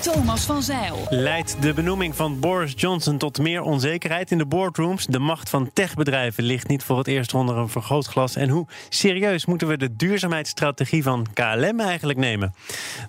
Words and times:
Thomas 0.00 0.44
van 0.44 0.62
Zeil. 0.62 1.06
Leidt 1.08 1.62
de 1.62 1.72
benoeming 1.72 2.16
van 2.16 2.40
Boris 2.40 2.72
Johnson 2.76 3.18
tot 3.18 3.38
meer 3.38 3.62
onzekerheid 3.62 4.30
in 4.30 4.38
de 4.38 4.46
boardrooms? 4.46 5.06
De 5.06 5.18
macht 5.18 5.50
van 5.50 5.70
techbedrijven 5.72 6.44
ligt 6.44 6.68
niet 6.68 6.82
voor 6.82 6.98
het 6.98 7.06
eerst 7.06 7.34
onder 7.34 7.56
een 7.56 7.68
vergrootglas. 7.68 8.36
En 8.36 8.48
hoe 8.48 8.66
serieus 8.88 9.46
moeten 9.46 9.68
we 9.68 9.76
de 9.76 9.96
duurzaamheidsstrategie 9.96 11.02
van 11.02 11.26
KLM 11.34 11.80
eigenlijk 11.80 12.18
nemen? 12.18 12.54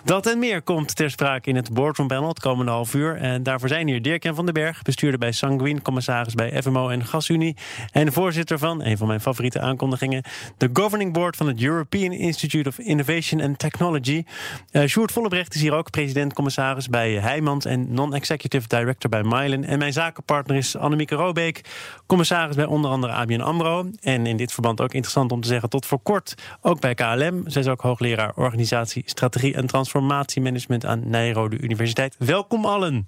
Dat 0.03 0.27
en 0.27 0.39
meer 0.39 0.61
komt 0.61 0.95
ter 0.95 1.11
sprake 1.11 1.49
in 1.49 1.55
het 1.55 1.73
boardroom 1.73 2.07
panel 2.07 2.27
het 2.27 2.39
komende 2.39 2.71
half 2.71 2.93
uur. 2.93 3.15
En 3.15 3.43
daarvoor 3.43 3.69
zijn 3.69 3.87
hier 3.87 4.01
Dirk-Jan 4.01 4.35
van 4.35 4.45
den 4.45 4.53
Berg, 4.53 4.81
bestuurder 4.81 5.19
bij 5.19 5.31
Sanguine, 5.31 5.81
commissaris 5.81 6.33
bij 6.33 6.61
FMO 6.61 6.89
en 6.89 7.05
GasUnie. 7.05 7.55
En 7.91 8.13
voorzitter 8.13 8.57
van, 8.57 8.83
een 8.83 8.97
van 8.97 9.07
mijn 9.07 9.21
favoriete 9.21 9.59
aankondigingen, 9.59 10.23
de 10.57 10.69
governing 10.73 11.13
board 11.13 11.35
van 11.35 11.47
het 11.47 11.61
European 11.61 12.11
Institute 12.11 12.69
of 12.69 12.79
Innovation 12.79 13.41
and 13.41 13.59
Technology. 13.59 14.23
Uh, 14.71 14.85
Sjoerd 14.85 15.11
Vollebrecht 15.11 15.55
is 15.55 15.61
hier 15.61 15.73
ook 15.73 15.89
president-commissaris 15.89 16.78
bij 16.87 17.11
Heijmans 17.11 17.65
en 17.65 17.93
non-executive 17.93 18.67
director 18.67 19.09
bij 19.09 19.23
Mylen. 19.23 19.63
En 19.63 19.79
mijn 19.79 19.93
zakenpartner 19.93 20.57
is 20.57 20.77
Annemieke 20.77 21.15
Robeek, 21.15 21.61
commissaris 22.05 22.55
bij 22.55 22.65
onder 22.65 22.91
andere 22.91 23.13
ABN 23.13 23.39
AMRO. 23.39 23.89
En 24.01 24.25
in 24.25 24.37
dit 24.37 24.51
verband 24.51 24.81
ook 24.81 24.93
interessant 24.93 25.31
om 25.31 25.41
te 25.41 25.47
zeggen, 25.47 25.69
tot 25.69 25.85
voor 25.85 25.99
kort 25.99 26.35
ook 26.61 26.79
bij 26.79 26.93
KLM. 26.93 27.43
Zij 27.45 27.61
is 27.61 27.67
ook 27.67 27.81
hoogleraar 27.81 28.31
organisatie, 28.35 29.03
strategie 29.05 29.53
en 29.53 29.67
transformatiemanagement 29.67 30.85
aan 30.85 31.09
Nijrode 31.09 31.59
Universiteit. 31.59 32.15
Welkom 32.17 32.65
allen. 32.65 33.07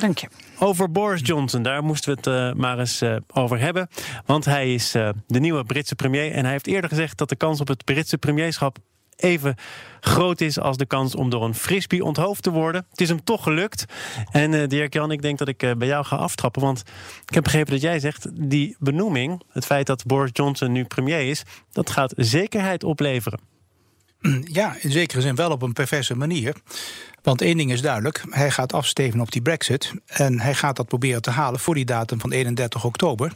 Dank 0.00 0.18
je. 0.18 0.28
Over 0.58 0.90
Boris 0.90 1.20
Johnson, 1.24 1.62
daar 1.62 1.84
moesten 1.84 2.10
we 2.10 2.16
het 2.16 2.54
uh, 2.54 2.60
maar 2.60 2.78
eens 2.78 3.02
uh, 3.02 3.16
over 3.32 3.60
hebben. 3.60 3.88
Want 4.26 4.44
hij 4.44 4.74
is 4.74 4.94
uh, 4.94 5.08
de 5.26 5.40
nieuwe 5.40 5.64
Britse 5.64 5.94
premier. 5.94 6.32
En 6.32 6.42
hij 6.42 6.52
heeft 6.52 6.66
eerder 6.66 6.90
gezegd 6.90 7.18
dat 7.18 7.28
de 7.28 7.36
kans 7.36 7.60
op 7.60 7.68
het 7.68 7.84
Britse 7.84 8.18
premierschap 8.18 8.78
even 9.22 9.54
groot 10.00 10.40
is 10.40 10.58
als 10.58 10.76
de 10.76 10.86
kans 10.86 11.14
om 11.14 11.30
door 11.30 11.44
een 11.44 11.54
frisbee 11.54 12.04
onthoofd 12.04 12.42
te 12.42 12.50
worden. 12.50 12.86
Het 12.90 13.00
is 13.00 13.08
hem 13.08 13.24
toch 13.24 13.42
gelukt. 13.42 13.84
En 14.30 14.52
uh, 14.52 14.68
Dirk-Jan, 14.68 15.10
ik 15.10 15.22
denk 15.22 15.38
dat 15.38 15.48
ik 15.48 15.62
uh, 15.62 15.72
bij 15.72 15.88
jou 15.88 16.04
ga 16.04 16.16
aftrappen. 16.16 16.62
Want 16.62 16.82
ik 17.26 17.34
heb 17.34 17.42
begrepen 17.42 17.72
dat 17.72 17.80
jij 17.80 18.00
zegt, 18.00 18.28
die 18.32 18.76
benoeming... 18.78 19.42
het 19.48 19.66
feit 19.66 19.86
dat 19.86 20.06
Boris 20.06 20.30
Johnson 20.32 20.72
nu 20.72 20.84
premier 20.84 21.28
is... 21.28 21.42
dat 21.72 21.90
gaat 21.90 22.12
zekerheid 22.16 22.84
opleveren. 22.84 23.51
Ja, 24.44 24.76
in 24.80 24.90
zekere 24.90 25.20
zin 25.20 25.34
wel 25.34 25.50
op 25.50 25.62
een 25.62 25.72
perverse 25.72 26.16
manier. 26.16 26.54
Want 27.22 27.42
één 27.42 27.56
ding 27.56 27.72
is 27.72 27.80
duidelijk: 27.80 28.24
hij 28.30 28.50
gaat 28.50 28.72
afsteven 28.72 29.20
op 29.20 29.32
die 29.32 29.42
Brexit. 29.42 29.92
En 30.06 30.40
hij 30.40 30.54
gaat 30.54 30.76
dat 30.76 30.88
proberen 30.88 31.22
te 31.22 31.30
halen 31.30 31.60
voor 31.60 31.74
die 31.74 31.84
datum 31.84 32.20
van 32.20 32.32
31 32.32 32.84
oktober. 32.84 33.32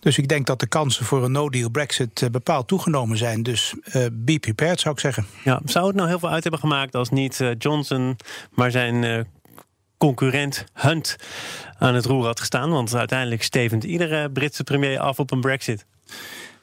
Dus 0.00 0.18
ik 0.18 0.28
denk 0.28 0.46
dat 0.46 0.60
de 0.60 0.66
kansen 0.66 1.04
voor 1.04 1.24
een 1.24 1.32
no-deal 1.32 1.70
Brexit 1.70 2.28
bepaald 2.30 2.68
toegenomen 2.68 3.16
zijn. 3.16 3.42
Dus 3.42 3.74
uh, 3.84 4.06
be 4.12 4.38
prepared, 4.38 4.80
zou 4.80 4.94
ik 4.94 5.00
zeggen. 5.00 5.26
Ja, 5.44 5.60
zou 5.64 5.86
het 5.86 5.96
nou 5.96 6.08
heel 6.08 6.18
veel 6.18 6.30
uit 6.30 6.42
hebben 6.42 6.60
gemaakt 6.60 6.94
als 6.94 7.10
niet 7.10 7.40
uh, 7.40 7.50
Johnson, 7.58 8.16
maar 8.50 8.70
zijn. 8.70 9.26
Concurrent 9.98 10.64
Hunt 10.72 11.16
aan 11.78 11.94
het 11.94 12.04
roer 12.04 12.24
had 12.24 12.40
gestaan. 12.40 12.70
Want 12.70 12.94
uiteindelijk 12.94 13.42
stevend 13.42 13.84
iedere 13.84 14.30
Britse 14.30 14.64
premier 14.64 14.98
af 14.98 15.18
op 15.18 15.30
een 15.30 15.40
Brexit. 15.40 15.86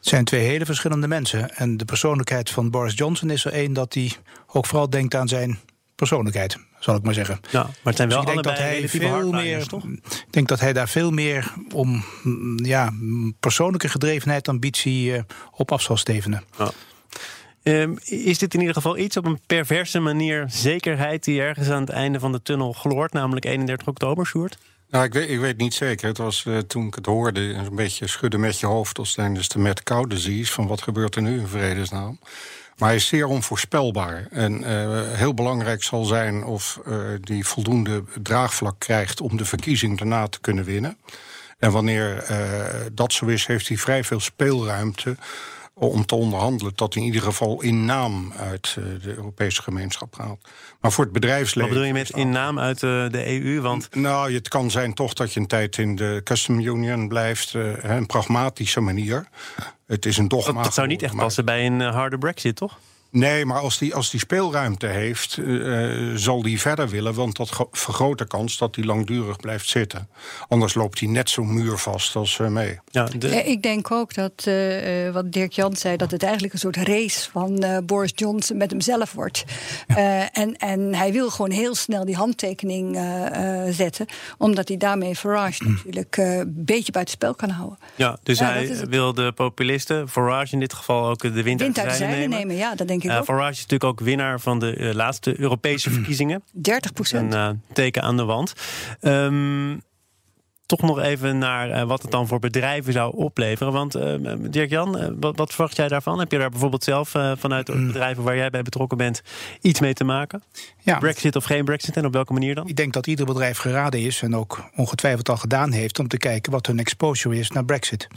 Het 0.02 0.10
zijn 0.10 0.26
twee 0.26 0.48
hele 0.48 0.66
verschillende 0.66 1.08
mensen. 1.08 1.56
En 1.56 1.78
de 1.78 1.86
persoonlijkheid 1.86 2.50
van 2.50 2.70
Boris 2.70 2.94
Johnson 2.96 3.30
is 3.30 3.46
er 3.46 3.54
één 3.54 3.74
dat 3.74 3.94
hij 3.94 4.12
ook 4.48 4.66
vooral 4.66 4.90
denkt 4.90 5.16
aan 5.16 5.28
zijn 5.28 5.60
persoonlijkheid, 5.96 6.58
zal 6.80 6.96
ik 6.96 7.04
maar 7.04 7.14
zeggen. 7.14 7.40
Ja, 7.50 7.62
maar 7.62 7.74
het 7.84 7.96
zijn 7.96 8.10
wel 8.10 8.22
dus 8.22 8.28
ik 8.28 8.34
denk 8.34 8.46
dat 8.46 8.66
hij 8.66 8.90
veel 8.90 9.32
meer. 9.32 9.68
toch? 9.68 9.84
Ik 9.84 10.26
denk 10.30 10.48
dat 10.48 10.60
hij 10.60 10.74
daar 10.74 10.90
veel 10.90 11.12
meer 11.12 11.54
om 11.74 12.04
ja, 12.56 12.94
persoonlijke 13.40 13.90
gedrevenheid, 13.90 14.48
ambitie 14.48 15.12
uh, 15.12 15.22
op 15.52 15.72
af 15.72 15.82
zal 15.82 15.98
stevenen. 15.98 16.44
Ja. 16.58 16.72
Um, 17.64 17.98
is 18.04 18.38
dit 18.38 18.54
in 18.54 18.60
ieder 18.60 18.76
geval 18.76 18.98
iets 18.98 19.18
op 19.18 19.26
een 19.26 19.40
perverse 19.48 20.00
manier 20.00 20.46
zekerheid 20.50 21.24
die 21.24 21.42
ergens 21.42 21.70
aan 21.70 21.82
het 21.82 21.90
einde 21.90 22.20
van 22.20 22.32
de 22.32 22.42
tunnel 22.42 22.74
gloort, 22.74 23.14
namelijk 23.14 23.46
31 23.46 23.88
oktober, 23.88 24.26
Sjoerd? 24.26 24.58
Nou, 24.92 25.06
ik 25.06 25.14
weet, 25.14 25.30
ik 25.30 25.40
weet 25.40 25.58
niet 25.58 25.74
zeker. 25.74 26.08
Het 26.08 26.18
was 26.18 26.46
uh, 26.48 26.58
toen 26.58 26.88
ik 26.88 26.96
het 26.96 27.06
hoorde 27.06 27.42
een 27.54 27.76
beetje 27.76 28.08
schudden 28.08 28.40
met 28.40 28.60
je 28.60 28.66
hoofd 28.66 28.98
als 28.98 29.14
tijdens 29.14 29.48
de 29.48 29.60
met 29.60 29.84
koude 29.84 30.16
disease 30.16 30.52
van 30.52 30.68
wat 30.68 30.82
gebeurt 30.82 31.16
er 31.16 31.22
nu 31.22 31.40
in 31.40 31.48
vredesnaam. 31.48 32.20
Maar 32.78 32.88
hij 32.88 32.98
is 32.98 33.08
zeer 33.08 33.26
onvoorspelbaar. 33.26 34.28
En 34.32 34.62
uh, 34.62 35.02
heel 35.12 35.34
belangrijk 35.34 35.84
zal 35.84 36.04
zijn 36.04 36.44
of 36.44 36.80
uh, 36.88 36.98
die 37.22 37.46
voldoende 37.46 38.04
draagvlak 38.22 38.80
krijgt 38.80 39.22
om 39.22 39.38
de 39.38 39.46
verkiezing 39.46 39.98
daarna 39.98 40.28
te 40.28 40.40
kunnen 40.40 40.64
winnen. 40.64 40.98
En 41.60 41.72
wanneer 41.72 42.26
dat 42.94 43.14
zo 43.14 43.26
is, 43.26 43.46
heeft 43.46 43.68
hij 43.68 43.78
vrij 43.78 44.04
veel 44.04 44.20
speelruimte 44.20 45.16
om 45.88 46.06
te 46.06 46.16
onderhandelen 46.16 46.74
dat 46.76 46.96
in 46.96 47.02
ieder 47.02 47.22
geval 47.22 47.62
in 47.62 47.86
naam 47.86 48.34
uit 48.38 48.74
de 48.74 49.16
Europese 49.16 49.62
gemeenschap 49.62 50.16
gaat. 50.16 50.38
Maar 50.82 50.92
voor 50.92 51.04
het 51.04 51.14
bedrijfsleven. 51.14 51.62
Wat 51.62 51.70
bedoel 51.70 51.84
je 51.84 51.94
met 51.94 52.10
in 52.10 52.30
naam 52.30 52.60
uit 52.60 52.80
de, 52.80 53.08
de 53.12 53.28
EU? 53.28 53.62
Want... 53.62 53.96
Nou, 53.96 54.34
het 54.34 54.48
kan 54.48 54.72
zijn 54.72 54.94
toch 54.94 55.14
dat 55.14 55.34
je 55.34 55.40
een 55.40 55.48
tijd 55.48 55.78
in 55.78 55.96
de 55.96 56.22
Custom 56.24 56.60
Union 56.60 57.08
blijft. 57.08 57.54
Uh, 57.54 57.84
een 57.84 58.06
pragmatische 58.06 58.80
manier. 58.80 59.28
Het 59.88 60.06
is 60.06 60.18
een 60.18 60.28
dogma. 60.28 60.54
Dat, 60.54 60.64
dat 60.64 60.74
zou 60.74 60.88
niet 60.88 61.02
echt 61.02 61.16
passen 61.16 61.46
bij 61.46 61.66
een 61.66 61.82
harde 61.82 62.18
Brexit, 62.18 62.56
toch? 62.56 62.78
Nee, 63.12 63.46
maar 63.46 63.60
als 63.60 63.78
die, 63.78 63.96
als 63.96 64.10
die 64.10 64.20
speelruimte 64.20 64.88
heeft, 64.88 65.38
uh, 65.38 66.16
zal 66.16 66.42
die 66.42 66.60
verder 66.62 66.90
willen. 66.90 67.14
Want 67.14 67.36
dat 67.36 67.68
vergroot 67.72 68.18
de 68.18 68.28
kans 68.28 68.58
dat 68.58 68.76
hij 68.76 68.86
langdurig 68.86 69.38
blijft 69.38 69.70
zitten. 69.70 70.10
Anders 70.48 70.74
loopt 70.74 71.00
hij 71.00 71.10
net 71.10 71.30
zo 71.30 71.44
muurvast 71.44 72.16
als 72.16 72.38
uh, 72.38 72.48
mee. 72.48 72.80
Ja, 72.92 73.04
de... 73.04 73.44
Ik 73.44 73.62
denk 73.62 73.92
ook 73.92 74.14
dat, 74.14 74.46
uh, 74.48 75.10
wat 75.10 75.32
Dirk 75.32 75.52
Jan 75.52 75.76
zei, 75.76 75.98
dat 75.98 76.12
het 76.12 76.24
eigenlijk 76.24 76.54
een 76.54 76.60
soort 76.60 76.76
race 76.76 77.30
van 77.32 77.82
Boris 77.86 78.12
Johnson 78.16 78.58
met 78.58 78.72
hemzelf 78.72 79.14
wordt. 79.14 79.44
Ja. 79.88 80.32
en, 80.32 80.58
en 80.58 80.96
hij 80.96 81.12
wil 81.12 81.30
gewoon 81.30 81.52
heel 81.52 81.76
snel 81.76 82.06
die 82.06 82.16
handtekening 82.16 83.00
zetten. 83.70 84.06
Omdat 84.38 84.68
hij 84.68 84.78
daarmee 84.78 85.16
Farage 85.16 85.64
mm. 85.64 85.74
natuurlijk 85.74 86.18
een 86.18 86.54
beetje 86.66 86.92
buiten 86.92 87.14
spel 87.14 87.36
kan 87.36 87.50
houden. 87.50 87.78
Ja, 87.96 88.18
dus 88.24 88.40
hij 88.40 88.88
wil 88.90 89.14
de 89.14 89.32
populisten, 89.32 90.10
Farage 90.10 90.54
in 90.54 90.60
dit 90.60 90.74
geval 90.74 91.10
ook 91.10 91.22
de 91.22 91.44
wind, 91.44 91.62
wind 91.62 91.80
uit 91.80 91.98
de 91.98 92.06
nemen. 92.06 92.30
nemen. 92.30 92.56
Ja, 92.56 92.76
dat 92.76 92.88
denk 92.88 93.01
uh, 93.04 93.22
Farage 93.22 93.52
is 93.52 93.62
natuurlijk 93.62 93.84
ook 93.84 94.00
winnaar 94.00 94.40
van 94.40 94.60
de 94.60 94.78
uh, 94.78 94.94
laatste 94.94 95.40
Europese 95.40 95.90
verkiezingen. 95.98 96.44
30 96.52 96.94
procent. 96.94 97.34
Een 97.34 97.40
uh, 97.40 97.74
teken 97.74 98.02
aan 98.02 98.18
de 98.18 98.24
wand. 98.24 98.54
Um, 99.02 99.82
toch 100.66 100.82
nog 100.82 101.00
even 101.00 101.38
naar 101.38 101.86
wat 101.88 102.02
het 102.02 102.12
dan 102.12 102.28
voor 102.28 102.40
bedrijven 102.40 102.94
zou 102.94 103.16
opleveren. 103.16 103.74
Want 103.74 103.98
Dirk-Jan, 104.52 105.20
wat, 105.20 105.38
wat, 105.38 105.54
verwacht 105.54 105.76
jij 105.76 105.88
daarvan? 105.88 106.20
Heb 106.20 106.32
je 106.32 106.38
daar 106.38 106.50
bijvoorbeeld 106.50 106.84
zelf 106.84 107.10
vanuit 107.38 107.66
de 107.66 107.86
bedrijven 107.86 108.24
waar 108.24 108.36
jij 108.36 108.50
bij 108.50 108.62
betrokken 108.62 108.98
bent 108.98 109.22
iets 109.62 109.80
mee 109.80 109.94
te 109.94 110.04
maken? 110.04 110.44
Ja. 110.80 110.98
Brexit 110.98 111.36
of 111.36 111.44
geen 111.44 111.66
Brexit 111.66 111.98
en 111.98 112.06
op 112.06 112.14
welke 112.14 112.34
manier 112.34 112.56
dan? 112.56 112.68
Ik 112.68 112.76
denk 112.76 112.94
dat 112.94 113.08
ieder 113.08 113.26
bedrijf 113.26 113.58
geraden 113.58 114.00
is 114.00 114.22
en 114.22 114.36
ook 114.36 114.64
ongetwijfeld 114.76 115.30
al 115.30 115.38
gedaan 115.38 115.72
heeft 115.72 116.00
om 116.00 116.08
te 116.08 116.18
kijken 116.18 116.52
wat 116.52 116.66
hun 116.66 116.80
exposure 116.80 117.40
is 117.40 117.52
naar 117.52 117.66
Brexit. 117.66 118.08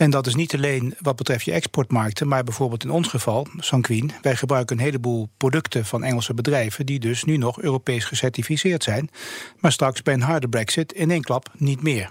En 0.00 0.10
dat 0.10 0.26
is 0.26 0.34
niet 0.34 0.54
alleen 0.54 0.94
wat 1.00 1.16
betreft 1.16 1.44
je 1.44 1.52
exportmarkten, 1.52 2.28
maar 2.28 2.44
bijvoorbeeld 2.44 2.84
in 2.84 2.90
ons 2.90 3.08
geval, 3.08 3.46
Sanquin. 3.56 4.12
Wij 4.22 4.36
gebruiken 4.36 4.78
een 4.78 4.82
heleboel 4.82 5.28
producten 5.36 5.84
van 5.84 6.04
Engelse 6.04 6.34
bedrijven 6.34 6.86
die 6.86 6.98
dus 6.98 7.24
nu 7.24 7.36
nog 7.36 7.60
Europees 7.60 8.04
gecertificeerd 8.04 8.82
zijn, 8.82 9.10
maar 9.58 9.72
straks 9.72 10.02
bij 10.02 10.14
een 10.14 10.20
harde 10.20 10.48
brexit 10.48 10.92
in 10.92 11.10
één 11.10 11.22
klap 11.22 11.50
niet 11.56 11.82
meer. 11.82 12.10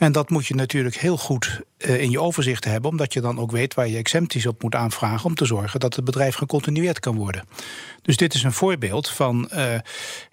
En 0.00 0.12
dat 0.12 0.30
moet 0.30 0.46
je 0.46 0.54
natuurlijk 0.54 0.96
heel 0.96 1.16
goed 1.16 1.60
uh, 1.78 2.00
in 2.00 2.10
je 2.10 2.20
overzicht 2.20 2.64
hebben, 2.64 2.90
omdat 2.90 3.12
je 3.12 3.20
dan 3.20 3.38
ook 3.38 3.50
weet 3.50 3.74
waar 3.74 3.88
je 3.88 3.96
exempties 3.96 4.46
op 4.46 4.62
moet 4.62 4.74
aanvragen 4.74 5.24
om 5.24 5.34
te 5.34 5.44
zorgen 5.44 5.80
dat 5.80 5.96
het 5.96 6.04
bedrijf 6.04 6.34
gecontinueerd 6.34 7.00
kan 7.00 7.16
worden. 7.16 7.44
Dus 8.02 8.16
dit 8.16 8.34
is 8.34 8.42
een 8.42 8.52
voorbeeld 8.52 9.08
van 9.08 9.50
uh, 9.54 9.74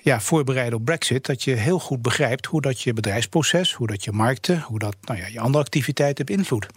ja, 0.01 0.19
voorbereiden 0.19 0.79
op 0.79 0.85
Brexit, 0.85 1.25
dat 1.25 1.43
je 1.43 1.51
heel 1.51 1.79
goed 1.79 2.01
begrijpt 2.01 2.45
hoe 2.45 2.61
dat 2.61 2.81
je 2.81 2.93
bedrijfsproces, 2.93 3.73
hoe 3.73 3.87
dat 3.87 4.03
je 4.03 4.11
markten, 4.11 4.61
hoe 4.61 4.79
dat 4.79 4.95
nou 5.01 5.19
ja, 5.19 5.27
je 5.27 5.39
andere 5.39 5.63
activiteiten 5.63 6.25
beïnvloedt. 6.25 6.67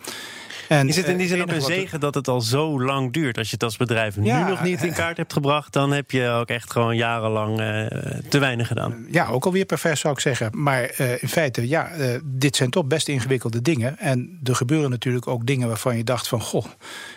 En, 0.70 0.88
is 0.88 0.96
het 0.96 1.06
in 1.06 1.16
die 1.16 1.28
zin 1.28 1.42
ook 1.42 1.50
een 1.50 1.60
zegen 1.60 2.00
dat 2.00 2.14
het 2.14 2.28
al 2.28 2.40
zo 2.40 2.82
lang 2.82 3.12
duurt? 3.12 3.38
Als 3.38 3.46
je 3.46 3.54
het 3.54 3.62
als 3.62 3.76
bedrijf 3.76 4.16
ja, 4.22 4.42
nu 4.44 4.50
nog 4.50 4.62
niet 4.62 4.82
in 4.82 4.92
kaart 4.92 5.16
hebt 5.16 5.32
gebracht, 5.32 5.72
dan 5.72 5.92
heb 5.92 6.10
je 6.10 6.28
ook 6.28 6.48
echt 6.48 6.72
gewoon 6.72 6.96
jarenlang 6.96 7.60
uh, 7.60 7.86
te 8.28 8.38
weinig 8.38 8.66
gedaan. 8.66 9.06
Ja, 9.10 9.26
ook 9.26 9.44
alweer 9.44 9.64
pervers 9.64 10.00
zou 10.00 10.14
ik 10.14 10.20
zeggen. 10.20 10.50
Maar 10.52 10.94
uh, 10.98 11.22
in 11.22 11.28
feite, 11.28 11.68
ja, 11.68 11.96
uh, 11.96 12.18
dit 12.24 12.56
zijn 12.56 12.70
toch 12.70 12.84
best 12.84 13.08
ingewikkelde 13.08 13.62
dingen. 13.62 13.98
En 13.98 14.38
er 14.44 14.54
gebeuren 14.54 14.90
natuurlijk 14.90 15.26
ook 15.26 15.46
dingen 15.46 15.68
waarvan 15.68 15.96
je 15.96 16.04
dacht 16.04 16.28
van, 16.28 16.40
goh, 16.40 16.64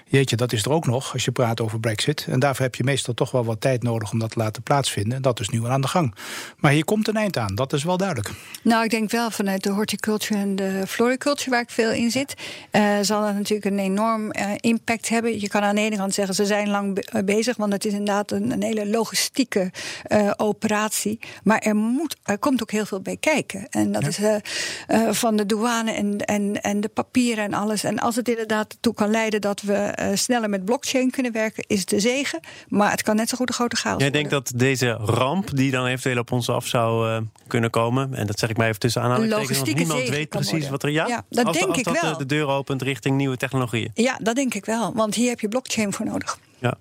jeetje, 0.06 0.36
dat 0.36 0.54
is 0.54 0.66
er 0.66 0.72
ook 0.72 0.86
nog 0.86 1.14
als 1.14 1.26
je 1.26 1.32
praat 1.32 1.62
over 1.62 1.80
Brexit. 1.80 2.26
En 2.30 2.40
daarvoor 2.40 2.66
heb 2.66 2.76
je 2.76 2.84
meestal 2.84 3.14
toch 3.14 3.32
wel 3.32 3.46
wat 3.46 3.62
tijd 3.62 3.84
nodig 3.84 4.12
om 4.12 4.20
dat 4.20 4.32
te 4.32 4.40
laten 4.40 4.64
plaatsvinden. 4.64 5.16
En 5.16 5.22
dat 5.22 5.40
is 5.40 5.50
nu 5.50 5.62
al 5.62 5.70
aan 5.70 5.82
de 5.82 5.88
gang. 5.88 6.16
Maar 6.58 6.72
hier 6.72 6.86
komt 6.86 7.08
een 7.08 7.16
eind 7.16 7.38
aan, 7.38 7.56
dat 7.56 7.74
is 7.74 7.84
wel 7.84 7.98
duidelijk. 7.98 8.32
Nou, 8.64 8.84
ik 8.84 8.90
denk 8.90 9.12
wel 9.12 9.32
vanuit 9.32 9.64
de 9.64 9.70
horticulture 9.70 10.40
en 10.40 10.56
de 10.56 10.84
floriculture, 10.88 11.50
waar 11.50 11.62
ik 11.62 11.70
veel 11.70 11.92
in 11.92 12.12
zit, 12.12 12.34
uh, 12.72 12.98
zal 13.02 13.22
dat 13.22 13.43
natuurlijk 13.50 13.76
een 13.76 13.80
enorm 13.80 14.26
uh, 14.26 14.52
impact 14.60 15.10
hebben. 15.10 15.40
Je 15.40 15.48
kan 15.48 15.62
aan 15.62 15.76
de 15.76 15.82
ene 15.82 15.98
kant 15.98 16.14
zeggen, 16.14 16.36
ze 16.36 16.46
zijn 16.46 16.70
lang 16.70 16.94
be 16.94 17.04
eh, 17.04 17.24
bezig, 17.24 17.58
want 17.58 17.74
het 17.74 17.86
is 17.86 17.92
inderdaad 17.92 18.32
een, 18.32 18.52
een 18.52 18.64
hele 18.64 18.88
logistieke 18.88 19.72
uh, 20.08 20.32
operatie. 20.38 21.20
Maar 21.44 21.60
er, 21.60 21.76
moet, 21.76 22.16
er 22.24 22.38
komt 22.38 22.62
ook 22.62 22.72
heel 22.72 22.86
veel 22.86 23.02
bij 23.02 23.18
kijken. 23.18 23.68
En 23.70 23.92
dat 23.92 24.16
ja. 24.16 24.42
is 24.88 25.18
van 25.20 25.36
de 25.36 25.46
douane 25.46 25.92
en, 25.92 26.18
en, 26.18 26.62
en 26.62 26.82
de 26.82 26.88
papieren 26.88 27.44
en 27.44 27.54
alles. 27.54 27.84
En 27.84 28.00
als 28.00 28.16
het 28.16 28.30
inderdaad 28.30 28.72
ertoe 28.72 28.94
kan 28.94 29.10
leiden 29.10 29.42
dat 29.42 29.62
we 29.62 30.12
sneller 30.14 30.50
met 30.50 30.66
blockchain 30.66 31.12
kunnen 31.12 31.32
werken, 31.32 31.64
is 31.68 31.86
de 31.86 32.00
zegen. 32.00 32.40
Maar 32.68 32.92
het 32.92 33.02
kan 33.02 33.16
net 33.16 33.30
zo 33.30 33.38
goed 33.38 33.50
een 33.50 33.56
grote 33.56 33.76
chaos 33.76 34.02
Jij 34.02 34.12
denkt 34.12 34.30
dat 34.30 34.52
deze 34.56 34.92
ramp, 34.92 35.56
die 35.56 35.72
dan 35.72 35.86
eventueel 35.86 36.18
op 36.18 36.32
ons 36.32 36.50
af 36.50 36.68
zou 36.68 37.24
kunnen 37.48 37.70
komen, 37.70 38.14
en 38.14 38.28
dat 38.28 38.40
zeg 38.40 38.50
ik 38.50 38.58
maar 38.58 38.68
even 38.68 38.80
tussen 38.80 39.02
aanhalingstekens, 39.02 39.58
want 39.58 39.76
niemand 39.76 40.10
weet 40.10 40.30
precies 40.30 40.70
wat 40.70 40.84
er. 40.84 40.90
Ja, 40.90 41.08
ja 41.08 41.26
dat 41.30 41.46
als, 41.46 41.58
denk 41.58 41.70
als 41.70 41.78
ik 41.78 41.84
dat 41.84 42.02
wel. 42.02 42.18
de 42.18 42.26
deur 42.26 42.48
opent 42.48 42.82
richting 42.82 43.18
nieuwe 43.24 43.38
technologieën. 43.38 43.92
Ja, 43.94 44.18
dat 44.22 44.36
denk 44.36 44.54
ik 44.54 44.66
wel. 44.66 44.94
Want 44.94 45.16
hier 45.16 45.30
heb 45.30 45.40
je 45.40 45.48
blockchain 45.48 45.94
voor 45.94 46.06
nodig. 46.06 46.40
Ja. 46.60 46.78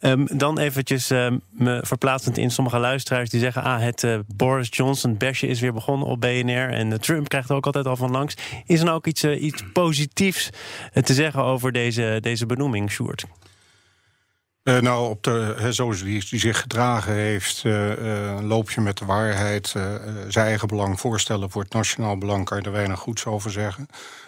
Um, 0.00 0.26
dan 0.32 0.58
eventjes 0.58 1.10
um, 1.10 1.40
me 1.50 1.80
verplaatsend 1.82 2.38
in 2.38 2.50
sommige 2.50 2.78
luisteraars 2.78 3.30
die 3.30 3.40
zeggen: 3.40 3.62
ah, 3.62 3.80
het 3.80 4.02
uh, 4.02 4.18
Boris 4.36 4.68
Johnson 4.70 5.16
besje 5.16 5.46
is 5.46 5.60
weer 5.60 5.72
begonnen 5.72 6.08
op 6.08 6.20
BNR. 6.20 6.70
En 6.70 6.90
uh, 6.90 6.94
Trump 6.94 7.28
krijgt 7.28 7.48
er 7.48 7.56
ook 7.56 7.66
altijd 7.66 7.86
al 7.86 7.96
van 7.96 8.10
langs. 8.10 8.34
Is 8.66 8.78
er 8.78 8.84
nou 8.84 8.96
ook 8.96 9.06
iets, 9.06 9.24
uh, 9.24 9.42
iets 9.42 9.62
positiefs 9.72 10.50
te 11.02 11.14
zeggen 11.14 11.42
over 11.42 11.72
deze, 11.72 12.18
deze 12.20 12.46
benoeming, 12.46 12.90
Sjoerd? 12.90 13.24
Uh, 14.70 14.80
nou, 14.80 15.10
op 15.10 15.22
de, 15.22 15.56
zoals 15.70 16.02
die, 16.02 16.22
zich 16.22 16.60
gedragen 16.60 17.12
heeft, 17.12 17.62
uh, 17.64 17.98
uh, 17.98 18.38
loop 18.40 18.70
je 18.70 18.80
met 18.80 18.98
de 18.98 19.04
waarheid. 19.04 19.68
zijn 20.28 20.46
eigen 20.46 20.68
belang 20.68 21.00
voorstellen 21.00 21.50
voor 21.50 21.62
het 21.62 21.72
nationaal 21.72 22.18
belang, 22.18 22.44
kan 22.44 22.58
je 22.58 22.64
er 22.64 22.72
weinig 22.72 22.98
goeds 22.98 23.26
over 23.26 23.50
zeggen. 23.50 23.86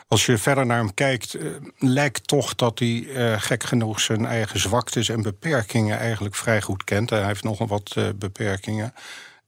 Als 0.08 0.26
je 0.26 0.38
verder 0.38 0.66
naar 0.66 0.78
hem 0.78 0.94
kijkt, 0.94 1.36
lijkt 1.78 2.26
toch 2.28 2.54
dat 2.54 2.78
hij 2.78 3.06
gek 3.38 3.62
genoeg 3.62 4.00
zijn 4.00 4.26
eigen 4.26 4.60
zwaktes 4.60 5.08
en 5.08 5.22
beperkingen 5.22 5.98
eigenlijk 5.98 6.34
vrij 6.34 6.62
goed 6.62 6.84
kent. 6.84 7.10
Hij 7.10 7.24
heeft 7.24 7.44
nogal 7.44 7.66
wat 7.66 7.96
beperkingen. 8.16 8.94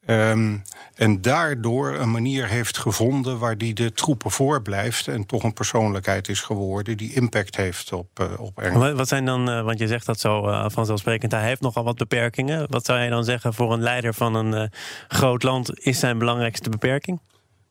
Um, 0.07 0.63
en 0.95 1.21
daardoor 1.21 1.95
een 1.95 2.11
manier 2.11 2.47
heeft 2.47 2.79
gevonden 2.79 3.39
waar 3.39 3.59
die 3.59 3.75
de 3.75 3.93
troepen 3.93 4.31
voor 4.31 4.63
blijft 4.63 5.09
en 5.09 5.27
toch 5.27 5.43
een 5.43 5.53
persoonlijkheid 5.53 6.29
is 6.29 6.41
geworden 6.41 6.97
die 6.97 7.15
impact 7.15 7.57
heeft 7.57 7.93
op, 7.93 8.21
uh, 8.21 8.27
op 8.41 8.59
Engeland. 8.59 8.97
Wat 8.97 9.09
zijn 9.09 9.25
dan, 9.25 9.51
uh, 9.51 9.63
want 9.63 9.79
je 9.79 9.87
zegt 9.87 10.07
dat 10.07 10.21
zo 10.21 10.49
uh, 10.49 10.65
vanzelfsprekend, 10.69 11.33
hij 11.33 11.47
heeft 11.47 11.61
nogal 11.61 11.85
wat 11.85 11.97
beperkingen. 11.97 12.67
Wat 12.71 12.85
zou 12.85 13.01
je 13.01 13.11
dan 13.11 13.25
zeggen 13.25 13.55
voor 13.55 13.73
een 13.73 13.83
leider 13.83 14.15
van 14.15 14.35
een 14.35 14.71
groot 15.09 15.43
land 15.43 15.79
is 15.79 15.99
zijn 15.99 16.19
belangrijkste 16.19 16.71
beperking? 16.71 17.21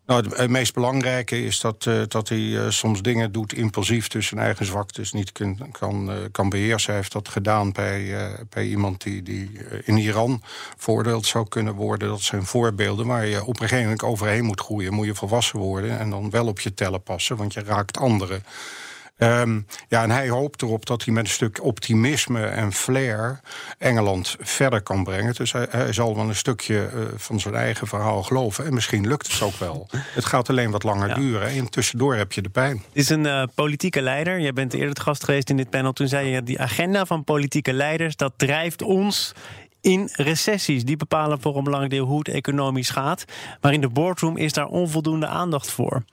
Nou, 0.05 0.29
het 0.35 0.49
meest 0.49 0.73
belangrijke 0.73 1.45
is 1.45 1.59
dat, 1.59 1.85
uh, 1.85 2.01
dat 2.07 2.29
hij 2.29 2.37
uh, 2.37 2.69
soms 2.69 3.01
dingen 3.01 3.31
doet 3.31 3.53
impulsief, 3.53 4.07
dus 4.07 4.27
zijn 4.27 4.41
eigen 4.41 4.65
zwaktes 4.65 5.11
niet 5.11 5.31
kun, 5.31 5.71
kan, 5.71 6.09
uh, 6.09 6.15
kan 6.31 6.49
beheersen. 6.49 6.89
Hij 6.89 6.99
heeft 6.99 7.11
dat 7.11 7.27
gedaan 7.29 7.71
bij, 7.71 8.15
bij 8.49 8.65
iemand 8.65 9.03
die, 9.03 9.23
die 9.23 9.51
in 9.83 9.97
Iran 9.97 10.41
voordeeld 10.77 11.25
zou 11.25 11.47
kunnen 11.47 11.73
worden. 11.73 12.07
Dat 12.07 12.21
zijn 12.21 12.45
voorbeelden 12.45 13.05
waar 13.05 13.25
je 13.25 13.45
op 13.45 13.55
een 13.55 13.67
gegeven 13.67 13.83
moment 13.83 14.03
overheen 14.03 14.45
moet 14.45 14.61
groeien. 14.61 14.93
Moet 14.93 15.05
je 15.05 15.15
volwassen 15.15 15.59
worden 15.59 15.99
en 15.99 16.09
dan 16.09 16.29
wel 16.29 16.47
op 16.47 16.59
je 16.59 16.73
tellen 16.73 17.03
passen, 17.03 17.37
want 17.37 17.53
je 17.53 17.63
raakt 17.63 17.97
anderen. 17.97 18.43
Um, 19.23 19.65
ja, 19.87 20.03
en 20.03 20.11
hij 20.11 20.29
hoopt 20.29 20.61
erop 20.61 20.85
dat 20.85 21.03
hij 21.05 21.13
met 21.13 21.23
een 21.23 21.31
stuk 21.31 21.63
optimisme 21.63 22.45
en 22.45 22.73
flair 22.73 23.39
Engeland 23.77 24.35
verder 24.39 24.81
kan 24.81 25.03
brengen. 25.03 25.33
Dus 25.33 25.51
hij, 25.51 25.67
hij 25.69 25.93
zal 25.93 26.15
wel 26.15 26.27
een 26.27 26.35
stukje 26.35 26.89
uh, 26.93 27.01
van 27.15 27.39
zijn 27.39 27.55
eigen 27.55 27.87
verhaal 27.87 28.23
geloven. 28.23 28.65
En 28.65 28.73
misschien 28.73 29.07
lukt 29.07 29.31
het 29.31 29.41
ook 29.41 29.55
wel. 29.55 29.87
Het 29.91 30.25
gaat 30.25 30.49
alleen 30.49 30.71
wat 30.71 30.83
langer 30.83 31.07
ja. 31.07 31.15
duren. 31.15 31.47
En 31.47 31.69
tussendoor 31.69 32.15
heb 32.15 32.31
je 32.31 32.41
de 32.41 32.49
pijn. 32.49 32.75
Het 32.75 32.85
is 32.93 33.09
een 33.09 33.25
uh, 33.25 33.43
politieke 33.55 34.01
leider. 34.01 34.39
Jij 34.39 34.53
bent 34.53 34.73
eerder 34.73 34.89
het 34.89 34.99
gast 34.99 35.23
geweest 35.23 35.49
in 35.49 35.57
dit 35.57 35.69
panel. 35.69 35.93
Toen 35.93 36.07
zei 36.07 36.29
je, 36.29 36.43
die 36.43 36.59
agenda 36.59 37.05
van 37.05 37.23
politieke 37.23 37.73
leiders, 37.73 38.15
dat 38.15 38.33
drijft 38.37 38.81
ons 38.81 39.33
in 39.81 40.09
recessies. 40.11 40.85
Die 40.85 40.97
bepalen 40.97 41.41
voor 41.41 41.57
een 41.57 41.63
belangrijk 41.63 41.93
deel 41.93 42.05
hoe 42.05 42.17
het 42.17 42.27
economisch 42.27 42.89
gaat. 42.89 43.25
Maar 43.61 43.73
in 43.73 43.81
de 43.81 43.89
boardroom 43.89 44.37
is 44.37 44.53
daar 44.53 44.67
onvoldoende 44.67 45.27
aandacht 45.27 45.71
voor. 45.71 46.03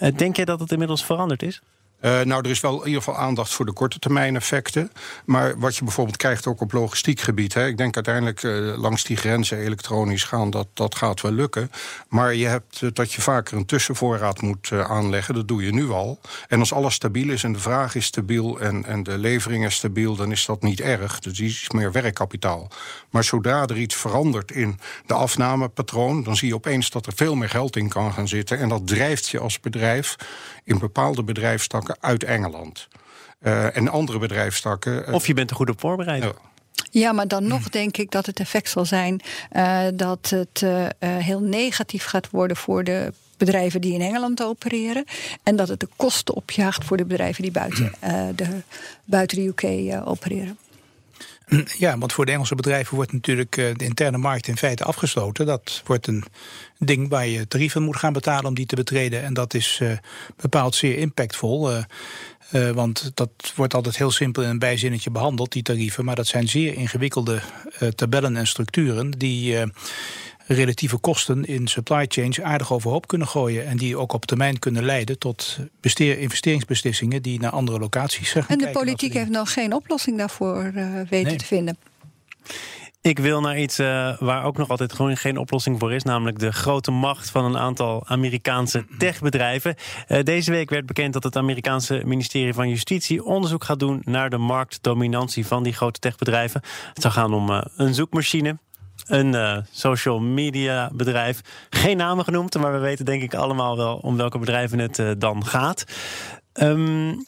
Uh, 0.00 0.16
denk 0.16 0.36
jij 0.36 0.44
dat 0.44 0.60
het 0.60 0.72
inmiddels 0.72 1.04
veranderd 1.04 1.42
is? 1.42 1.62
Uh, 2.06 2.20
nou, 2.20 2.44
er 2.44 2.50
is 2.50 2.60
wel 2.60 2.80
in 2.80 2.86
ieder 2.86 3.02
geval 3.02 3.20
aandacht 3.20 3.54
voor 3.54 3.66
de 3.66 3.72
korte 3.72 3.98
termijn 3.98 4.36
effecten. 4.36 4.92
Maar 5.24 5.58
wat 5.58 5.76
je 5.76 5.84
bijvoorbeeld 5.84 6.16
krijgt 6.16 6.46
ook 6.46 6.60
op 6.60 6.72
logistiek 6.72 7.20
gebied. 7.20 7.54
Hè, 7.54 7.66
ik 7.66 7.76
denk 7.76 7.94
uiteindelijk 7.94 8.42
uh, 8.42 8.78
langs 8.78 9.04
die 9.04 9.16
grenzen 9.16 9.58
elektronisch 9.58 10.24
gaan, 10.24 10.50
dat, 10.50 10.66
dat 10.74 10.94
gaat 10.94 11.20
wel 11.20 11.32
lukken. 11.32 11.70
Maar 12.08 12.34
je 12.34 12.46
hebt 12.46 12.80
uh, 12.82 12.90
dat 12.92 13.12
je 13.12 13.22
vaker 13.22 13.56
een 13.56 13.66
tussenvoorraad 13.66 14.40
moet 14.40 14.72
aanleggen. 14.72 15.34
Dat 15.34 15.48
doe 15.48 15.64
je 15.64 15.72
nu 15.72 15.90
al. 15.90 16.20
En 16.48 16.58
als 16.58 16.72
alles 16.72 16.94
stabiel 16.94 17.30
is 17.30 17.44
en 17.44 17.52
de 17.52 17.58
vraag 17.58 17.94
is 17.94 18.04
stabiel 18.04 18.60
en, 18.60 18.84
en 18.84 19.02
de 19.02 19.18
levering 19.18 19.64
is 19.64 19.74
stabiel, 19.74 20.16
dan 20.16 20.30
is 20.30 20.46
dat 20.46 20.62
niet 20.62 20.80
erg. 20.80 21.18
Dus 21.18 21.36
die 21.36 21.48
is 21.48 21.70
meer 21.70 21.92
werkkapitaal. 21.92 22.70
Maar 23.10 23.24
zodra 23.24 23.66
er 23.66 23.78
iets 23.78 23.94
verandert 23.94 24.50
in 24.50 24.78
de 25.06 25.14
afnamepatroon, 25.14 26.22
dan 26.22 26.36
zie 26.36 26.48
je 26.48 26.54
opeens 26.54 26.90
dat 26.90 27.06
er 27.06 27.12
veel 27.16 27.34
meer 27.34 27.50
geld 27.50 27.76
in 27.76 27.88
kan 27.88 28.12
gaan 28.12 28.28
zitten. 28.28 28.58
En 28.58 28.68
dat 28.68 28.86
drijft 28.86 29.28
je 29.28 29.38
als 29.38 29.60
bedrijf 29.60 30.16
in 30.66 30.78
bepaalde 30.78 31.22
bedrijfstakken 31.22 31.96
uit 32.00 32.24
Engeland. 32.24 32.88
Uh, 33.42 33.76
en 33.76 33.88
andere 33.88 34.18
bedrijfstakken. 34.18 35.08
Uh, 35.08 35.14
of 35.14 35.26
je 35.26 35.34
bent 35.34 35.50
er 35.50 35.56
goed 35.56 35.70
op 35.70 35.80
voorbereid. 35.80 36.24
Uh, 36.24 36.30
ja, 36.90 37.12
maar 37.12 37.28
dan 37.28 37.46
nog 37.46 37.68
denk 37.68 37.96
ik 37.96 38.10
dat 38.10 38.26
het 38.26 38.40
effect 38.40 38.70
zal 38.70 38.84
zijn 38.84 39.20
uh, 39.52 39.82
dat 39.94 40.30
het 40.30 40.60
uh, 40.64 40.86
heel 40.98 41.40
negatief 41.40 42.04
gaat 42.04 42.30
worden 42.30 42.56
voor 42.56 42.84
de 42.84 43.12
bedrijven 43.36 43.80
die 43.80 43.92
in 43.94 44.00
Engeland 44.00 44.42
opereren. 44.42 45.04
En 45.42 45.56
dat 45.56 45.68
het 45.68 45.80
de 45.80 45.88
kosten 45.96 46.34
opjaagt 46.34 46.84
voor 46.84 46.96
de 46.96 47.04
bedrijven 47.04 47.42
die 47.42 47.52
buiten, 47.52 47.92
uh, 48.04 48.26
de, 48.34 48.62
buiten 49.04 49.36
de 49.36 49.46
UK 49.46 50.00
opereren. 50.08 50.58
Ja, 51.78 51.98
want 51.98 52.12
voor 52.12 52.26
de 52.26 52.32
Engelse 52.32 52.54
bedrijven 52.54 52.94
wordt 52.94 53.12
natuurlijk 53.12 53.54
de 53.54 53.84
interne 53.84 54.18
markt 54.18 54.48
in 54.48 54.56
feite 54.56 54.84
afgesloten. 54.84 55.46
Dat 55.46 55.82
wordt 55.84 56.06
een 56.06 56.24
ding 56.78 57.08
waar 57.08 57.26
je 57.26 57.48
tarieven 57.48 57.82
moet 57.82 57.96
gaan 57.96 58.12
betalen 58.12 58.44
om 58.44 58.54
die 58.54 58.66
te 58.66 58.76
betreden. 58.76 59.22
En 59.22 59.34
dat 59.34 59.54
is 59.54 59.78
uh, 59.82 59.92
bepaald 60.36 60.74
zeer 60.74 60.98
impactvol. 60.98 61.70
Uh, 61.72 62.70
want 62.70 63.10
dat 63.14 63.52
wordt 63.54 63.74
altijd 63.74 63.96
heel 63.96 64.10
simpel 64.10 64.42
in 64.42 64.48
een 64.48 64.58
bijzinnetje 64.58 65.10
behandeld, 65.10 65.52
die 65.52 65.62
tarieven. 65.62 66.04
Maar 66.04 66.16
dat 66.16 66.26
zijn 66.26 66.48
zeer 66.48 66.74
ingewikkelde 66.74 67.40
tabellen 67.94 68.36
en 68.36 68.46
structuren 68.46 69.10
die 69.10 69.56
relatieve 70.46 70.98
kosten 70.98 71.44
in 71.44 71.66
supply 71.66 72.04
chains 72.08 72.40
aardig 72.40 72.72
overhoop 72.72 73.06
kunnen 73.06 73.28
gooien. 73.28 73.66
En 73.66 73.76
die 73.76 73.96
ook 73.96 74.12
op 74.12 74.24
termijn 74.24 74.58
kunnen 74.58 74.84
leiden 74.84 75.18
tot 75.18 75.58
investeringsbeslissingen 75.96 77.22
die 77.22 77.40
naar 77.40 77.50
andere 77.50 77.78
locaties 77.78 78.32
gaan. 78.32 78.44
En 78.48 78.58
de 78.58 78.70
politiek 78.70 79.12
heeft 79.12 79.30
nog 79.30 79.52
geen 79.52 79.72
oplossing 79.72 80.18
daarvoor 80.18 80.72
uh, 80.74 80.92
weten 81.08 81.28
nee. 81.28 81.36
te 81.36 81.44
vinden. 81.44 81.78
Ik 83.06 83.18
wil 83.18 83.40
naar 83.40 83.58
iets 83.58 83.80
uh, 83.80 84.18
waar 84.18 84.44
ook 84.44 84.56
nog 84.56 84.68
altijd 84.68 84.92
gewoon 84.92 85.16
geen 85.16 85.38
oplossing 85.38 85.78
voor 85.78 85.92
is, 85.92 86.02
namelijk 86.02 86.38
de 86.38 86.52
grote 86.52 86.90
macht 86.90 87.30
van 87.30 87.44
een 87.44 87.58
aantal 87.58 88.06
Amerikaanse 88.06 88.86
techbedrijven. 88.98 89.74
Uh, 90.08 90.22
deze 90.22 90.50
week 90.50 90.70
werd 90.70 90.86
bekend 90.86 91.12
dat 91.12 91.22
het 91.22 91.36
Amerikaanse 91.36 92.02
ministerie 92.04 92.54
van 92.54 92.68
Justitie 92.68 93.24
onderzoek 93.24 93.64
gaat 93.64 93.78
doen 93.78 94.02
naar 94.04 94.30
de 94.30 94.38
marktdominantie 94.38 95.46
van 95.46 95.62
die 95.62 95.72
grote 95.72 96.00
techbedrijven. 96.00 96.60
Het 96.92 97.02
zou 97.02 97.14
gaan 97.14 97.34
om 97.34 97.50
uh, 97.50 97.60
een 97.76 97.94
zoekmachine, 97.94 98.58
een 99.06 99.34
uh, 99.34 99.56
social 99.70 100.20
media 100.20 100.90
bedrijf. 100.94 101.40
Geen 101.70 101.96
namen 101.96 102.24
genoemd, 102.24 102.58
maar 102.58 102.72
we 102.72 102.78
weten 102.78 103.04
denk 103.04 103.22
ik 103.22 103.34
allemaal 103.34 103.76
wel 103.76 103.96
om 103.96 104.16
welke 104.16 104.38
bedrijven 104.38 104.78
het 104.78 104.98
uh, 104.98 105.10
dan 105.18 105.46
gaat. 105.46 105.84
Um, 106.52 107.26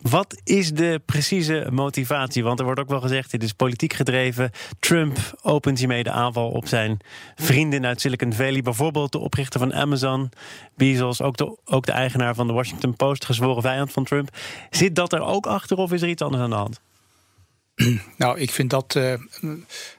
wat 0.00 0.40
is 0.44 0.72
de 0.72 1.00
precieze 1.06 1.66
motivatie? 1.70 2.44
Want 2.44 2.58
er 2.58 2.64
wordt 2.64 2.80
ook 2.80 2.88
wel 2.88 3.00
gezegd, 3.00 3.30
dit 3.30 3.42
is 3.42 3.52
politiek 3.52 3.92
gedreven. 3.92 4.50
Trump 4.78 5.18
opent 5.42 5.78
hiermee 5.78 6.02
de 6.02 6.10
aanval 6.10 6.50
op 6.50 6.68
zijn 6.68 6.98
vrienden 7.34 7.86
uit 7.86 8.00
Silicon 8.00 8.32
Valley. 8.32 8.62
Bijvoorbeeld 8.62 9.12
de 9.12 9.18
oprichter 9.18 9.60
van 9.60 9.74
Amazon, 9.74 10.30
Bezos, 10.76 11.22
ook 11.22 11.36
de, 11.36 11.58
ook 11.64 11.86
de 11.86 11.92
eigenaar 11.92 12.34
van 12.34 12.46
de 12.46 12.52
Washington 12.52 12.96
Post, 12.96 13.24
gezworen 13.24 13.62
vijand 13.62 13.92
van 13.92 14.04
Trump. 14.04 14.36
Zit 14.70 14.94
dat 14.94 15.12
er 15.12 15.20
ook 15.20 15.46
achter 15.46 15.76
of 15.76 15.92
is 15.92 16.02
er 16.02 16.08
iets 16.08 16.22
anders 16.22 16.42
aan 16.42 16.50
de 16.50 16.56
hand? 16.56 16.80
Nou, 18.16 18.38
ik 18.38 18.50
vind 18.50 18.70
dat. 18.70 18.94
Uh, 18.96 19.12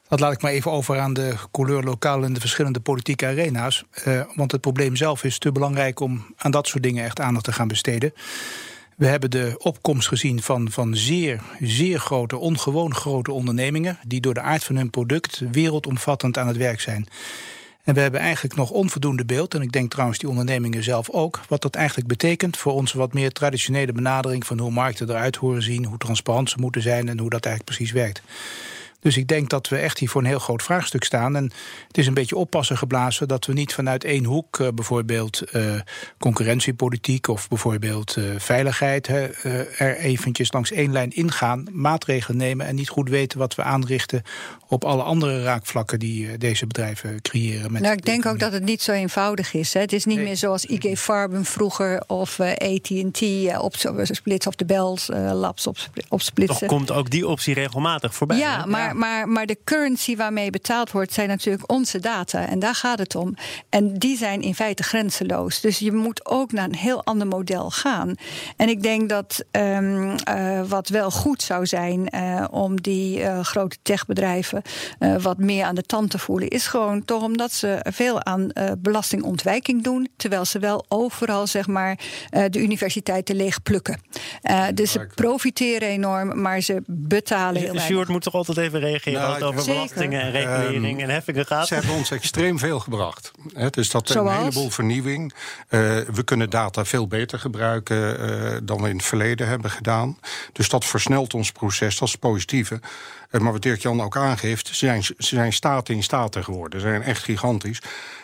dat 0.08 0.20
laat 0.20 0.32
ik 0.32 0.42
maar 0.42 0.52
even 0.52 0.70
over 0.70 0.98
aan 0.98 1.12
de 1.12 1.34
couleur 1.50 1.82
lokaal 1.82 2.22
in 2.22 2.32
de 2.32 2.40
verschillende 2.40 2.80
politieke 2.80 3.26
arena's. 3.26 3.84
Uh, 4.08 4.22
want 4.34 4.52
het 4.52 4.60
probleem 4.60 4.96
zelf 4.96 5.24
is 5.24 5.38
te 5.38 5.52
belangrijk 5.52 6.00
om 6.00 6.26
aan 6.36 6.50
dat 6.50 6.66
soort 6.66 6.82
dingen 6.82 7.04
echt 7.04 7.20
aandacht 7.20 7.44
te 7.44 7.52
gaan 7.52 7.68
besteden. 7.68 8.12
We 8.96 9.06
hebben 9.06 9.30
de 9.30 9.54
opkomst 9.58 10.08
gezien 10.08 10.42
van, 10.42 10.70
van 10.70 10.96
zeer, 10.96 11.40
zeer 11.60 11.98
grote, 11.98 12.36
ongewoon 12.36 12.94
grote 12.94 13.32
ondernemingen. 13.32 13.98
die 14.06 14.20
door 14.20 14.34
de 14.34 14.40
aard 14.40 14.64
van 14.64 14.76
hun 14.76 14.90
product 14.90 15.42
wereldomvattend 15.52 16.38
aan 16.38 16.46
het 16.46 16.56
werk 16.56 16.80
zijn. 16.80 17.06
En 17.82 17.94
we 17.94 18.00
hebben 18.00 18.20
eigenlijk 18.20 18.54
nog 18.54 18.70
onvoldoende 18.70 19.24
beeld, 19.24 19.54
en 19.54 19.62
ik 19.62 19.72
denk 19.72 19.90
trouwens 19.90 20.18
die 20.18 20.28
ondernemingen 20.28 20.82
zelf 20.82 21.10
ook, 21.10 21.40
wat 21.48 21.62
dat 21.62 21.74
eigenlijk 21.74 22.08
betekent 22.08 22.56
voor 22.56 22.72
onze 22.72 22.98
wat 22.98 23.12
meer 23.12 23.32
traditionele 23.32 23.92
benadering 23.92 24.46
van 24.46 24.58
hoe 24.58 24.70
markten 24.70 25.10
eruit 25.10 25.36
horen 25.36 25.62
zien, 25.62 25.84
hoe 25.84 25.98
transparant 25.98 26.50
ze 26.50 26.56
moeten 26.60 26.82
zijn 26.82 27.08
en 27.08 27.18
hoe 27.18 27.30
dat 27.30 27.44
eigenlijk 27.44 27.76
precies 27.76 27.94
werkt. 27.94 28.22
Dus 29.00 29.16
ik 29.16 29.28
denk 29.28 29.50
dat 29.50 29.68
we 29.68 29.76
echt 29.76 29.98
hier 29.98 30.08
voor 30.08 30.20
een 30.20 30.26
heel 30.26 30.38
groot 30.38 30.62
vraagstuk 30.62 31.04
staan. 31.04 31.36
En 31.36 31.50
het 31.86 31.98
is 31.98 32.06
een 32.06 32.14
beetje 32.14 32.36
oppassen 32.36 32.78
geblazen 32.78 33.28
dat 33.28 33.46
we 33.46 33.52
niet 33.52 33.74
vanuit 33.74 34.04
één 34.04 34.24
hoek, 34.24 34.58
uh, 34.58 34.68
bijvoorbeeld 34.74 35.42
uh, 35.52 35.80
concurrentiepolitiek 36.18 37.28
of 37.28 37.48
bijvoorbeeld 37.48 38.16
uh, 38.16 38.24
veiligheid, 38.38 39.08
er 39.08 39.96
eventjes 39.96 40.52
langs 40.52 40.72
één 40.72 40.92
lijn 40.92 41.10
ingaan, 41.10 41.66
maatregelen 41.72 42.36
nemen 42.36 42.66
en 42.66 42.74
niet 42.74 42.88
goed 42.88 43.08
weten 43.08 43.38
wat 43.38 43.54
we 43.54 43.62
aanrichten 43.62 44.22
op 44.72 44.84
alle 44.84 45.02
andere 45.02 45.42
raakvlakken 45.42 45.98
die 45.98 46.38
deze 46.38 46.66
bedrijven 46.66 47.22
creëren. 47.22 47.72
Met 47.72 47.82
nou, 47.82 47.94
ik 47.94 48.04
denk 48.04 48.26
ook 48.26 48.38
dat 48.38 48.52
het 48.52 48.64
niet 48.64 48.82
zo 48.82 48.92
eenvoudig 48.92 49.54
is. 49.54 49.74
Hè. 49.74 49.80
Het 49.80 49.92
is 49.92 50.04
niet 50.04 50.16
nee. 50.16 50.24
meer 50.24 50.36
zoals 50.36 50.64
IG 50.64 50.98
Farben 50.98 51.44
vroeger 51.44 52.02
of 52.06 52.40
AT&T 52.40 53.22
op 53.58 53.76
splits 54.02 54.46
of 54.46 54.54
de 54.54 54.64
Bells 54.64 55.08
labs 55.32 55.66
op, 55.66 55.76
op 56.08 56.20
splitsen. 56.20 56.58
Toch 56.58 56.68
komt 56.68 56.90
ook 56.90 57.10
die 57.10 57.28
optie 57.28 57.54
regelmatig 57.54 58.14
voorbij. 58.14 58.38
Ja, 58.38 58.66
maar 58.66 58.96
maar, 58.96 59.28
maar 59.28 59.46
de 59.46 59.58
currency 59.64 60.16
waarmee 60.16 60.50
betaald 60.50 60.90
wordt, 60.90 61.12
zijn 61.12 61.28
natuurlijk 61.28 61.72
onze 61.72 62.00
data. 62.00 62.48
En 62.48 62.58
daar 62.58 62.74
gaat 62.74 62.98
het 62.98 63.14
om. 63.14 63.34
En 63.68 63.98
die 63.98 64.16
zijn 64.16 64.42
in 64.42 64.54
feite 64.54 64.82
grenzeloos. 64.82 65.60
Dus 65.60 65.78
je 65.78 65.92
moet 65.92 66.26
ook 66.26 66.52
naar 66.52 66.64
een 66.64 66.74
heel 66.74 67.04
ander 67.04 67.26
model 67.26 67.70
gaan. 67.70 68.14
En 68.56 68.68
ik 68.68 68.82
denk 68.82 69.08
dat 69.08 69.44
um, 69.50 70.14
uh, 70.28 70.62
wat 70.68 70.88
wel 70.88 71.10
goed 71.10 71.42
zou 71.42 71.66
zijn 71.66 72.08
uh, 72.14 72.44
om 72.50 72.80
die 72.80 73.20
uh, 73.20 73.40
grote 73.40 73.76
techbedrijven 73.82 74.61
wat 75.20 75.38
meer 75.38 75.64
aan 75.64 75.74
de 75.74 75.82
tand 75.82 76.10
te 76.10 76.18
voelen, 76.18 76.48
is 76.48 76.66
gewoon 76.66 77.04
toch 77.04 77.22
omdat 77.22 77.52
ze 77.52 77.86
veel 77.90 78.24
aan 78.24 78.50
belastingontwijking 78.78 79.82
doen, 79.82 80.08
terwijl 80.16 80.44
ze 80.44 80.58
wel 80.58 80.84
overal 80.88 81.46
zeg 81.46 81.66
maar 81.66 81.98
de 82.30 82.58
universiteiten 82.58 83.36
leeg 83.36 83.62
plukken. 83.62 84.00
dus 84.74 84.92
ze 84.92 85.06
profiteren 85.14 85.88
enorm, 85.88 86.40
maar 86.40 86.60
ze 86.60 86.82
betalen 86.86 87.54
heel 87.54 87.62
weinig. 87.62 87.82
Stuart 87.82 88.08
moet 88.08 88.22
toch 88.22 88.34
altijd 88.34 88.58
even 88.58 88.80
reageren 88.80 89.20
nou, 89.20 89.42
over 89.42 89.64
belastingen 89.64 90.20
en 90.20 90.30
regulering 90.30 90.98
um, 90.98 91.04
en 91.04 91.10
heffingen 91.10 91.46
gaat. 91.46 91.66
Ze 91.66 91.74
hebben 91.74 91.94
ons 91.94 92.10
extreem 92.10 92.58
veel 92.58 92.80
gebracht. 92.80 93.30
He, 93.54 93.70
dus 93.70 93.90
dat 93.90 94.08
is 94.08 94.14
een 94.14 94.28
heleboel 94.28 94.70
vernieuwing. 94.70 95.32
Uh, 95.32 95.80
we 96.12 96.22
kunnen 96.24 96.50
data 96.50 96.84
veel 96.84 97.06
beter 97.06 97.38
gebruiken 97.38 98.30
uh, 98.30 98.56
dan 98.62 98.82
we 98.82 98.88
in 98.88 98.96
het 98.96 99.04
verleden 99.04 99.48
hebben 99.48 99.70
gedaan. 99.70 100.18
Dus 100.52 100.68
dat 100.68 100.84
versnelt 100.84 101.34
ons 101.34 101.52
proces, 101.52 101.98
dat 101.98 102.08
is 102.08 102.16
positieve. 102.16 102.80
Uh, 103.30 103.40
maar 103.40 103.52
wat 103.52 103.62
Dirk-Jan 103.62 104.02
ook 104.02 104.16
aangeeft, 104.16 104.51
ze 104.58 104.74
zijn, 104.74 105.02
ze 105.02 105.14
zijn 105.18 105.52
staten 105.52 105.94
in 105.94 106.02
staten 106.02 106.44
geworden. 106.44 106.80
Ze 106.80 106.86
zijn 106.86 107.02
echt 107.02 107.22
gigantisch. 107.22 107.82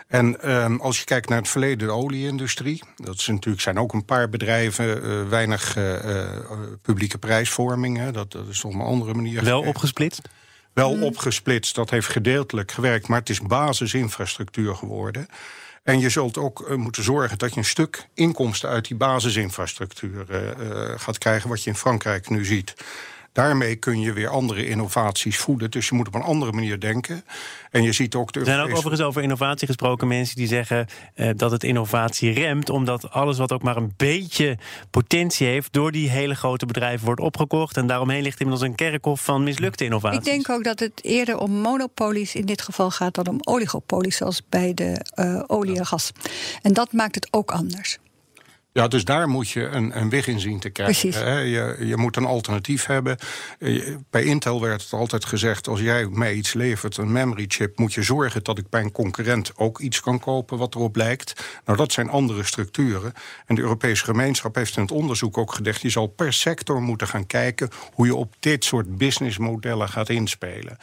En 0.08 0.50
um, 0.50 0.80
als 0.80 0.98
je 0.98 1.04
kijkt 1.04 1.28
naar 1.28 1.38
het 1.38 1.48
verleden, 1.48 1.86
de 1.86 1.92
olieindustrie, 1.92 2.82
dat 2.96 3.14
is 3.14 3.26
natuurlijk, 3.26 3.62
zijn 3.62 3.78
ook 3.78 3.92
een 3.92 4.04
paar 4.04 4.28
bedrijven, 4.28 5.04
uh, 5.04 5.28
weinig 5.28 5.76
uh, 5.76 6.04
uh, 6.04 6.28
publieke 6.82 7.18
prijsvorming. 7.18 7.96
Hè, 7.96 8.12
dat, 8.12 8.32
dat 8.32 8.48
is 8.48 8.64
op 8.64 8.72
een 8.72 8.80
andere 8.80 9.14
manier. 9.14 9.44
Wel 9.44 9.62
opgesplitst? 9.62 10.28
Wel 10.72 10.96
mm. 10.96 11.02
opgesplitst, 11.02 11.74
dat 11.74 11.90
heeft 11.90 12.08
gedeeltelijk 12.08 12.72
gewerkt, 12.72 13.08
maar 13.08 13.18
het 13.18 13.28
is 13.28 13.40
basisinfrastructuur 13.40 14.74
geworden. 14.74 15.26
En 15.82 16.00
je 16.00 16.08
zult 16.08 16.38
ook 16.38 16.68
uh, 16.68 16.76
moeten 16.76 17.02
zorgen 17.02 17.38
dat 17.38 17.50
je 17.50 17.58
een 17.58 17.64
stuk 17.64 18.08
inkomsten 18.14 18.68
uit 18.68 18.88
die 18.88 18.96
basisinfrastructuur 18.96 20.26
uh, 20.30 20.98
gaat 20.98 21.18
krijgen, 21.18 21.48
wat 21.48 21.62
je 21.62 21.70
in 21.70 21.76
Frankrijk 21.76 22.28
nu 22.28 22.44
ziet. 22.44 22.74
Daarmee 23.38 23.76
kun 23.76 24.00
je 24.00 24.12
weer 24.12 24.28
andere 24.28 24.66
innovaties 24.66 25.36
voeden. 25.36 25.70
Dus 25.70 25.88
je 25.88 25.94
moet 25.94 26.06
op 26.06 26.14
een 26.14 26.22
andere 26.22 26.52
manier 26.52 26.80
denken. 26.80 27.24
En 27.70 27.82
je 27.82 27.92
ziet 27.92 28.14
ook. 28.14 28.32
De 28.32 28.40
er 28.40 28.46
zijn 28.46 28.60
ook 28.60 28.70
overigens 28.70 29.00
over 29.00 29.22
innovatie 29.22 29.66
gesproken 29.66 30.08
mensen 30.08 30.36
die 30.36 30.46
zeggen 30.46 30.86
uh, 31.14 31.30
dat 31.36 31.50
het 31.50 31.64
innovatie 31.64 32.32
remt. 32.32 32.70
Omdat 32.70 33.10
alles 33.10 33.38
wat 33.38 33.52
ook 33.52 33.62
maar 33.62 33.76
een 33.76 33.92
beetje 33.96 34.58
potentie 34.90 35.46
heeft. 35.46 35.72
door 35.72 35.92
die 35.92 36.10
hele 36.10 36.34
grote 36.34 36.66
bedrijven 36.66 37.06
wordt 37.06 37.20
opgekocht. 37.20 37.76
En 37.76 37.86
daaromheen 37.86 38.22
ligt 38.22 38.40
inmiddels 38.40 38.68
een 38.68 38.74
kerkhof 38.74 39.20
van 39.20 39.42
mislukte 39.42 39.84
innovaties. 39.84 40.18
Ik 40.18 40.24
denk 40.24 40.48
ook 40.48 40.64
dat 40.64 40.78
het 40.78 41.04
eerder 41.04 41.38
om 41.38 41.50
monopolies 41.50 42.34
in 42.34 42.46
dit 42.46 42.62
geval 42.62 42.90
gaat 42.90 43.14
dan 43.14 43.26
om 43.26 43.38
oligopolies. 43.40 44.16
zoals 44.16 44.42
bij 44.48 44.74
de 44.74 45.04
uh, 45.14 45.42
olie 45.46 45.78
en 45.78 45.86
gas. 45.86 46.12
En 46.62 46.72
dat 46.72 46.92
maakt 46.92 47.14
het 47.14 47.28
ook 47.30 47.50
anders. 47.50 47.98
Ja, 48.78 48.88
dus 48.88 49.04
daar 49.04 49.28
moet 49.28 49.50
je 49.50 49.66
een, 49.66 49.98
een 50.00 50.10
weg 50.10 50.26
in 50.26 50.40
zien 50.40 50.58
te 50.58 50.70
krijgen. 50.70 51.12
Hè? 51.12 51.38
Je, 51.38 51.76
je 51.86 51.96
moet 51.96 52.16
een 52.16 52.24
alternatief 52.24 52.86
hebben. 52.86 53.18
Bij 54.10 54.24
Intel 54.24 54.60
werd 54.60 54.82
het 54.82 54.92
altijd 54.92 55.24
gezegd: 55.24 55.68
als 55.68 55.80
jij 55.80 56.06
mij 56.06 56.34
iets 56.34 56.52
levert, 56.52 56.96
een 56.96 57.12
memory 57.12 57.44
chip, 57.48 57.78
moet 57.78 57.94
je 57.94 58.02
zorgen 58.02 58.44
dat 58.44 58.58
ik 58.58 58.68
bij 58.68 58.80
een 58.80 58.92
concurrent 58.92 59.52
ook 59.56 59.80
iets 59.80 60.00
kan 60.00 60.18
kopen 60.18 60.58
wat 60.58 60.74
erop 60.74 60.96
lijkt. 60.96 61.60
Nou, 61.64 61.78
dat 61.78 61.92
zijn 61.92 62.08
andere 62.08 62.44
structuren. 62.44 63.12
En 63.46 63.54
de 63.54 63.60
Europese 63.60 64.04
gemeenschap 64.04 64.54
heeft 64.54 64.76
in 64.76 64.82
het 64.82 64.92
onderzoek 64.92 65.38
ook 65.38 65.52
gezegd: 65.54 65.82
je 65.82 65.90
zal 65.90 66.06
per 66.06 66.32
sector 66.32 66.82
moeten 66.82 67.08
gaan 67.08 67.26
kijken 67.26 67.68
hoe 67.92 68.06
je 68.06 68.14
op 68.14 68.34
dit 68.40 68.64
soort 68.64 68.98
businessmodellen 68.98 69.88
gaat 69.88 70.08
inspelen. 70.08 70.78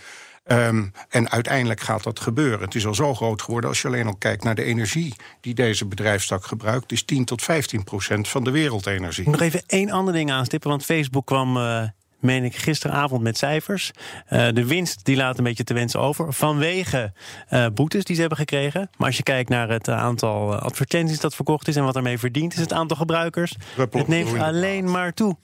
Um, 0.52 0.92
en 1.10 1.30
uiteindelijk 1.30 1.80
gaat 1.82 2.04
dat 2.04 2.20
gebeuren. 2.20 2.60
Het 2.60 2.76
is 2.76 2.86
al 2.86 2.96
zo 2.96 3.16
groot 3.16 3.42
geworden 3.42 3.70
als 3.70 3.82
je 3.82 3.88
alleen 3.88 4.08
al 4.08 4.16
kijkt 4.16 4.44
naar 4.44 4.56
de 4.56 4.64
energie 4.64 5.16
die 5.42 5.54
deze 5.54 5.86
bedrijfstak 5.86 6.46
gebruikt. 6.46 6.92
is 6.92 7.04
10 7.04 7.26
tot 7.26 7.42
15 7.42 7.84
procent 7.84 8.28
van 8.28 8.44
de 8.44 8.52
wereldenergie. 8.52 9.30
Nog 9.30 9.42
even 9.42 9.64
één 9.68 9.90
ander 9.92 10.14
ding 10.14 10.32
aanstippen, 10.32 10.70
want 10.70 10.86
Facebook 10.86 11.26
kwam. 11.26 11.58
Uh 11.58 11.84
meen 12.26 12.44
ik 12.44 12.56
gisteravond 12.56 13.22
met 13.22 13.38
cijfers. 13.38 13.92
Uh, 14.30 14.48
de 14.54 14.66
winst 14.66 15.06
die 15.06 15.16
laat 15.16 15.38
een 15.38 15.44
beetje 15.44 15.64
te 15.64 15.74
wensen 15.74 16.00
over. 16.00 16.34
Vanwege 16.34 17.14
uh, 17.50 17.66
boetes 17.74 18.04
die 18.04 18.16
ze 18.16 18.20
hebben 18.20 18.40
gekregen. 18.40 18.90
Maar 18.98 19.08
als 19.08 19.18
je 19.18 19.24
kijkt 19.24 19.50
naar 19.50 19.70
het 19.70 19.90
aantal 19.90 20.56
advertenties 20.56 21.20
dat 21.20 21.36
verkocht 21.36 21.68
is 21.68 21.76
en 21.76 21.84
wat 21.84 21.96
ermee 21.96 22.18
verdient, 22.18 22.54
is 22.54 22.60
het 22.60 22.74
aantal 22.74 22.98
gebruikers. 22.98 23.56
Het 23.92 24.08
neemt 24.08 24.40
alleen 24.40 24.92
maar 24.92 25.14
toe. 25.14 25.38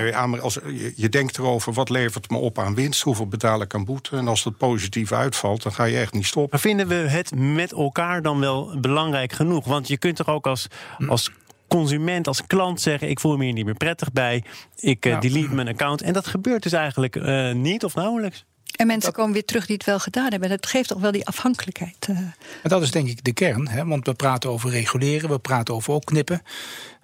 Nee, 0.00 0.16
als, 0.16 0.54
je, 0.54 0.92
je 0.96 1.08
denkt 1.08 1.38
erover, 1.38 1.72
wat 1.72 1.88
levert 1.88 2.30
me 2.30 2.36
op 2.36 2.58
aan 2.58 2.74
winst? 2.74 3.02
Hoeveel 3.02 3.26
betaal 3.26 3.60
ik 3.60 3.74
aan 3.74 3.84
boete? 3.84 4.16
En 4.16 4.28
als 4.28 4.42
dat 4.42 4.56
positief 4.56 5.12
uitvalt, 5.12 5.62
dan 5.62 5.72
ga 5.72 5.84
je 5.84 5.98
echt 5.98 6.12
niet 6.12 6.26
stoppen. 6.26 6.50
Maar 6.50 6.60
vinden 6.60 6.88
we 6.88 6.94
het 6.94 7.36
met 7.36 7.72
elkaar 7.72 8.22
dan 8.22 8.40
wel 8.40 8.80
belangrijk 8.80 9.32
genoeg? 9.32 9.64
Want 9.64 9.88
je 9.88 9.98
kunt 9.98 10.16
toch 10.16 10.28
ook 10.28 10.46
als, 10.46 10.66
als 11.08 11.30
consument, 11.68 12.26
als 12.26 12.46
klant 12.46 12.80
zeggen... 12.80 13.08
ik 13.08 13.20
voel 13.20 13.36
me 13.36 13.44
hier 13.44 13.52
niet 13.52 13.64
meer 13.64 13.74
prettig 13.74 14.12
bij, 14.12 14.44
ik 14.76 15.06
uh, 15.06 15.20
delete 15.20 15.54
mijn 15.54 15.68
account. 15.68 16.02
En 16.02 16.12
dat 16.12 16.26
gebeurt 16.26 16.62
dus 16.62 16.72
eigenlijk 16.72 17.16
uh, 17.16 17.52
niet 17.52 17.84
of 17.84 17.94
nauwelijks. 17.94 18.44
En 18.72 18.86
mensen 18.86 19.12
komen 19.12 19.32
weer 19.32 19.44
terug 19.44 19.66
die 19.66 19.76
het 19.76 19.84
wel 19.84 19.98
gedaan 19.98 20.30
hebben. 20.30 20.48
Dat 20.48 20.66
geeft 20.66 20.88
toch 20.88 21.00
wel 21.00 21.12
die 21.12 21.26
afhankelijkheid. 21.26 22.06
Uh. 22.10 22.18
En 22.18 22.34
dat 22.62 22.82
is 22.82 22.90
denk 22.90 23.08
ik 23.08 23.24
de 23.24 23.32
kern. 23.32 23.68
Hè? 23.68 23.84
Want 23.84 24.06
we 24.06 24.14
praten 24.14 24.50
over 24.50 24.70
reguleren, 24.70 25.30
we 25.30 25.38
praten 25.38 25.74
over 25.74 25.94
opknippen. 25.94 26.42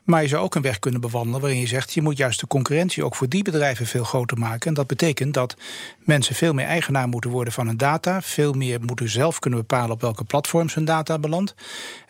Maar 0.08 0.22
je 0.22 0.28
zou 0.28 0.42
ook 0.42 0.54
een 0.54 0.62
weg 0.62 0.78
kunnen 0.78 1.00
bewandelen 1.00 1.40
waarin 1.40 1.60
je 1.60 1.66
zegt: 1.66 1.94
je 1.94 2.02
moet 2.02 2.16
juist 2.16 2.40
de 2.40 2.46
concurrentie 2.46 3.04
ook 3.04 3.14
voor 3.14 3.28
die 3.28 3.42
bedrijven 3.42 3.86
veel 3.86 4.04
groter 4.04 4.38
maken. 4.38 4.68
En 4.68 4.74
dat 4.74 4.86
betekent 4.86 5.34
dat 5.34 5.56
mensen 5.98 6.34
veel 6.34 6.52
meer 6.52 6.66
eigenaar 6.66 7.08
moeten 7.08 7.30
worden 7.30 7.52
van 7.52 7.66
hun 7.66 7.76
data, 7.76 8.22
veel 8.22 8.52
meer 8.52 8.80
moeten 8.80 9.08
zelf 9.08 9.38
kunnen 9.38 9.60
bepalen 9.60 9.90
op 9.90 10.00
welke 10.00 10.24
platforms 10.24 10.74
hun 10.74 10.84
data 10.84 11.18
belandt. 11.18 11.54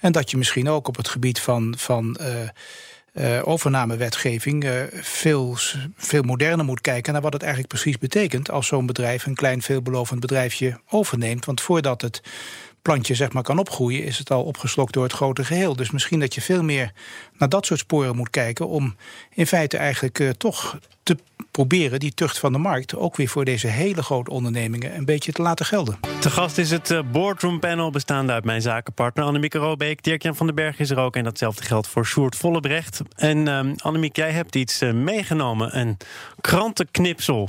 En 0.01 0.13
dat 0.13 0.31
je 0.31 0.37
misschien 0.37 0.69
ook 0.69 0.89
op 0.89 0.97
het 0.97 1.09
gebied 1.09 1.41
van. 1.41 1.75
van 1.79 2.17
uh, 2.21 2.27
uh, 3.13 3.49
overnamewetgeving 3.49 4.65
uh, 4.65 4.73
veel, 4.93 5.57
veel 5.97 6.23
moderner 6.23 6.65
moet 6.65 6.81
kijken 6.81 7.13
naar 7.13 7.23
wat 7.23 7.33
het 7.33 7.43
eigenlijk 7.43 7.73
precies 7.73 7.99
betekent 7.99 8.51
als 8.51 8.67
zo'n 8.67 8.87
bedrijf 8.87 9.27
een 9.27 9.35
klein 9.35 9.63
veelbelovend 9.63 10.21
bedrijfje 10.21 10.81
overneemt. 10.89 11.45
Want 11.45 11.61
voordat 11.61 12.01
het 12.03 12.23
plantje 12.89 13.15
zeg 13.15 13.33
maar, 13.33 13.43
kan 13.43 13.59
opgroeien, 13.59 14.05
is 14.05 14.19
het 14.19 14.31
al 14.31 14.43
opgeslokt 14.43 14.93
door 14.93 15.03
het 15.03 15.13
grote 15.13 15.45
geheel. 15.45 15.77
Dus 15.77 15.91
misschien 15.91 16.21
dat 16.21 16.35
je 16.35 16.41
veel 16.41 16.63
meer 16.63 16.93
naar 17.39 17.49
dat 17.49 17.67
soort 17.67 17.81
sporen 17.81 18.17
moet 18.17 18.31
kijken 18.31 18.69
om 18.69 18.97
in 19.35 19.47
feite 19.47 19.77
eigenlijk 19.77 20.19
uh, 20.19 20.31
toch 20.31 20.79
te 21.03 21.17
proberen 21.51 22.01
die 22.01 22.15
tucht 22.15 22.39
van 22.39 22.53
de 22.53 22.59
markt 22.59 22.97
ook 22.97 23.17
weer 23.17 23.29
voor 23.29 23.45
deze 23.45 23.67
hele 23.67 24.03
grote 24.03 24.31
ondernemingen 24.31 24.97
een 24.97 25.05
beetje 25.05 25.33
te 25.33 25.43
laten 25.43 25.67
gelden. 25.67 25.99
Te 26.21 26.31
gast 26.31 26.59
is 26.59 26.71
het 26.71 26.91
uh, 26.91 27.01
boardroom 27.13 27.61
panel 27.61 27.91
bestaande 27.91 28.33
uit 28.33 28.45
mijn 28.45 28.63
zakenpartner 28.63 29.25
Annemieke 29.25 29.59
Robeek. 29.59 30.03
Dirk-Jan 30.03 30.37
van 30.37 30.47
den 30.47 30.55
Berg 30.55 30.79
is 30.79 30.91
er 30.91 30.99
ook 30.99 31.17
en 31.17 31.25
datzelfde 31.25 31.63
geldt 31.63 31.89
voor 31.89 32.07
Sjoerd 32.07 32.37
Vollebrecht. 32.37 33.01
En 33.17 33.47
uh, 33.47 33.61
Annemiek, 33.77 34.17
jij 34.17 34.31
hebt 34.31 34.55
iets 34.57 34.83
uh, 34.83 34.93
meegenomen, 34.93 35.79
een 35.79 35.97
krantenknipsel. 36.41 37.49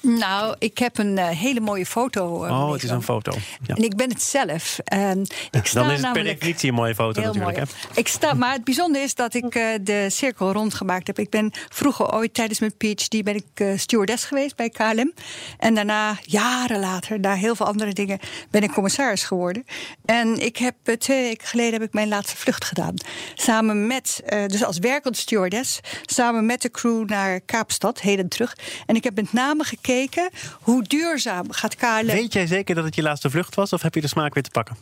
Nou, 0.00 0.54
ik 0.58 0.78
heb 0.78 0.98
een 0.98 1.16
uh, 1.16 1.28
hele 1.28 1.60
mooie 1.60 1.86
foto. 1.86 2.44
Uh, 2.44 2.50
oh, 2.50 2.72
het 2.72 2.82
is 2.82 2.90
een 2.90 3.02
foto. 3.02 3.32
Ja. 3.62 3.74
En 3.74 3.82
ik 3.82 3.96
ben 3.96 4.08
het 4.08 4.22
zelf. 4.22 4.78
Uh, 4.94 5.10
ik 5.50 5.66
sta 5.66 5.82
Dan 5.82 5.90
is 5.90 6.02
het 6.02 6.12
per 6.12 6.22
definitie 6.22 6.68
een 6.68 6.74
mooie 6.74 6.94
foto 6.94 7.20
natuurlijk. 7.20 7.56
Mooi. 7.56 7.68
Hè? 7.68 7.98
Ik 8.00 8.08
sta, 8.08 8.34
maar 8.34 8.52
het 8.52 8.64
bijzondere 8.64 9.04
is 9.04 9.14
dat 9.14 9.34
ik 9.34 9.54
uh, 9.54 9.64
de 9.80 10.06
cirkel 10.10 10.52
rondgemaakt 10.52 11.06
heb. 11.06 11.18
Ik 11.18 11.30
ben 11.30 11.52
vroeger 11.68 12.12
ooit 12.14 12.34
tijdens 12.34 12.60
mijn 12.60 12.76
PhD 12.76 13.22
ben 13.24 13.34
ik 13.34 13.78
stewardess 13.78 14.24
geweest 14.24 14.56
bij 14.56 14.68
KLM. 14.68 15.12
En 15.58 15.74
daarna, 15.74 16.18
jaren 16.22 16.80
later, 16.80 17.20
na 17.20 17.34
heel 17.34 17.54
veel 17.54 17.66
andere 17.66 17.92
dingen, 17.92 18.18
ben 18.50 18.62
ik 18.62 18.72
commissaris 18.72 19.24
geworden. 19.24 19.64
En 20.04 20.44
ik 20.44 20.56
heb 20.56 20.74
twee 20.98 21.22
weken 21.22 21.46
geleden 21.46 21.72
heb 21.72 21.82
ik 21.82 21.92
mijn 21.92 22.08
laatste 22.08 22.36
vlucht 22.36 22.64
gedaan. 22.64 22.94
Samen 23.34 23.86
met, 23.86 24.22
dus 24.46 24.64
als 24.64 24.78
werkend 24.78 25.16
stewardess, 25.16 25.80
samen 26.02 26.46
met 26.46 26.62
de 26.62 26.70
crew 26.70 27.08
naar 27.08 27.40
Kaapstad, 27.40 28.00
heden 28.00 28.28
terug. 28.28 28.56
En 28.86 28.94
ik 28.94 29.04
heb 29.04 29.14
met 29.14 29.32
name 29.32 29.49
gekeken 29.58 29.78
gekeken 29.80 30.30
hoe 30.60 30.82
duurzaam 30.82 31.52
gaat 31.52 31.76
KLM. 31.76 32.06
Weet 32.06 32.32
jij 32.32 32.46
zeker 32.46 32.74
dat 32.74 32.84
het 32.84 32.94
je 32.94 33.02
laatste 33.02 33.30
vlucht 33.30 33.54
was 33.54 33.72
of 33.72 33.82
heb 33.82 33.94
je 33.94 34.00
de 34.00 34.08
smaak 34.08 34.34
weer 34.34 34.42
te 34.42 34.50
pakken? 34.50 34.76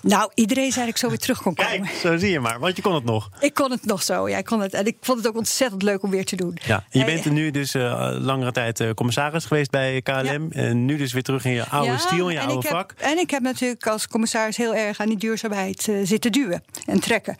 Nou, 0.00 0.30
iedereen 0.34 0.72
zei 0.72 0.84
dat 0.84 0.94
ik 0.94 1.00
zo 1.00 1.08
weer 1.08 1.18
terug 1.18 1.42
kon 1.42 1.54
komen. 1.54 1.72
Kijk, 1.72 1.94
zo 1.94 2.16
zie 2.16 2.30
je 2.30 2.40
maar, 2.40 2.58
want 2.58 2.76
je 2.76 2.82
kon 2.82 2.94
het 2.94 3.04
nog. 3.04 3.30
Ik 3.40 3.54
kon 3.54 3.70
het 3.70 3.84
nog 3.84 4.02
zo, 4.02 4.28
ja, 4.28 4.38
ik 4.38 4.44
kon 4.44 4.60
het. 4.60 4.74
En 4.74 4.86
ik 4.86 4.96
vond 5.00 5.18
het 5.18 5.28
ook 5.28 5.36
ontzettend 5.36 5.82
leuk 5.82 6.02
om 6.02 6.10
weer 6.10 6.24
te 6.24 6.36
doen. 6.36 6.58
Ja, 6.66 6.84
je 6.90 7.04
bent 7.04 7.24
er 7.24 7.32
nu 7.32 7.50
dus 7.50 7.74
eh, 7.74 8.10
langere 8.18 8.52
tijd 8.52 8.80
eh, 8.80 8.90
commissaris 8.90 9.44
geweest 9.44 9.70
bij 9.70 10.02
KLM. 10.02 10.48
En 10.50 10.84
nu 10.84 10.96
dus 10.96 11.12
weer 11.12 11.22
terug 11.22 11.44
in 11.44 11.52
je 11.52 11.66
oude 11.68 11.90
Ja, 11.90 11.96
stiel, 11.96 12.28
in 12.28 12.34
je 12.34 12.40
oude 12.40 12.68
vak. 12.68 12.94
Heb, 12.96 13.10
en 13.10 13.18
ik 13.18 13.30
heb 13.30 13.42
natuurlijk 13.42 13.86
als 13.86 14.08
commissaris 14.08 14.56
heel 14.56 14.74
erg 14.74 15.00
aan 15.00 15.08
die 15.08 15.18
duurzaamheid 15.18 15.88
eh, 15.88 15.94
zitten 16.02 16.32
duwen 16.32 16.64
en 16.86 17.00
trekken. 17.00 17.36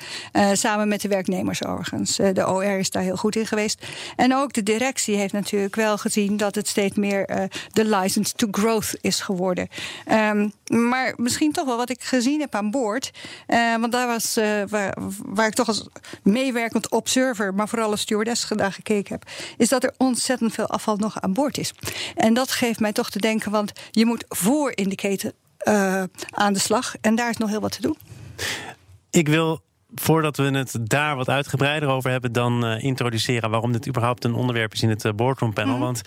Samen 0.52 0.88
met 0.88 1.00
de 1.00 1.08
werknemers 1.08 1.64
overigens. 1.64 2.16
De 2.16 2.48
OR 2.48 2.78
is 2.78 2.90
daar 2.90 3.02
heel 3.02 3.16
goed 3.16 3.36
in 3.36 3.46
geweest. 3.46 3.86
En 4.16 4.34
ook 4.34 4.52
de 4.52 4.62
directie 4.62 5.16
heeft 5.16 5.32
natuurlijk 5.32 5.76
wel 5.76 5.98
gezien 5.98 6.36
dat 6.36 6.54
het 6.54 6.68
steeds 6.68 6.96
meer 6.96 7.48
de 7.72 7.84
license 7.84 8.34
to 8.34 8.48
growth 8.50 8.98
is 9.00 9.20
geworden. 9.20 9.68
Ehm, 10.04 10.48
maar 10.68 11.14
misschien 11.16 11.52
toch 11.52 11.66
wel 11.66 11.76
wat 11.76 11.90
ik 11.90 12.02
gezien 12.02 12.40
heb 12.40 12.48
aan 12.55 12.71
boord. 12.71 13.11
eh, 13.47 13.76
want 13.76 13.93
daar 13.93 14.07
was 14.07 14.37
eh, 14.37 14.62
waar, 15.25 15.47
ik 15.47 15.55
toch 15.55 15.69
als 15.69 15.88
meewerkend 16.23 16.88
observer, 16.88 17.55
maar 17.55 17.69
vooral 17.69 17.90
als 17.90 18.00
stewardess 18.00 18.49
naar 18.49 18.73
gekeken 18.73 19.12
heb, 19.12 19.31
is 19.57 19.69
dat 19.69 19.85
er 19.85 19.95
ontzettend 19.97 20.52
veel 20.52 20.67
afval 20.67 20.97
nog 20.97 21.21
aan 21.21 21.33
boord 21.33 21.59
is. 21.59 21.73
En 22.14 22.35
dat 22.35 22.50
geeft 22.50 22.81
mij 22.81 22.93
toch 22.93 23.11
te 23.11 23.21
denken, 23.21 23.50
want 23.50 23.73
je 23.90 24.07
moet 24.07 24.25
voor 24.28 24.73
in 24.75 24.88
de 24.88 24.95
keten 24.95 25.33
eh, 25.59 26.02
aan 26.31 26.52
de 26.52 26.59
slag. 26.59 26.95
En 27.00 27.14
daar 27.14 27.31
is 27.31 27.37
nog 27.37 27.49
heel 27.50 27.61
wat 27.61 27.73
te 27.73 27.83
doen. 27.83 27.97
Ik 29.11 29.28
wil, 29.28 29.61
voordat 29.95 30.37
we 30.37 30.42
het 30.42 30.78
daar 30.83 31.16
wat 31.16 31.28
uitgebreider 31.28 31.88
over 31.88 32.11
hebben, 32.11 32.33
dan 32.33 32.66
eh, 32.66 32.85
introduceren 32.85 33.50
waarom 33.50 33.73
dit 33.73 33.88
überhaupt 33.88 34.25
een 34.25 34.35
onderwerp 34.35 34.73
is 34.73 34.83
in 34.83 34.88
het 34.88 35.04
eh, 35.04 35.12
boardroom 35.12 35.52
panel. 35.52 35.75
Mhm. 35.75 35.83
Want 35.83 36.02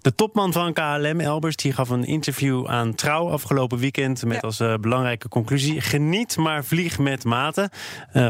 de 0.00 0.14
topman 0.14 0.52
van 0.52 0.72
KLM, 0.72 1.20
Elbers, 1.20 1.56
die 1.56 1.72
gaf 1.72 1.88
een 1.88 2.04
interview 2.04 2.66
aan 2.66 2.94
Trouw 2.94 3.30
afgelopen 3.30 3.78
weekend 3.78 4.24
met 4.24 4.34
Ja. 4.34 4.40
als 4.40 4.60
eh, 4.60 4.74
belangrijke 4.74 5.28
conclusie: 5.28 5.80
geniet, 5.80 6.36
maar 6.36 6.64
vlieg 6.64 6.98
met 6.98 7.24
mate. 7.24 7.70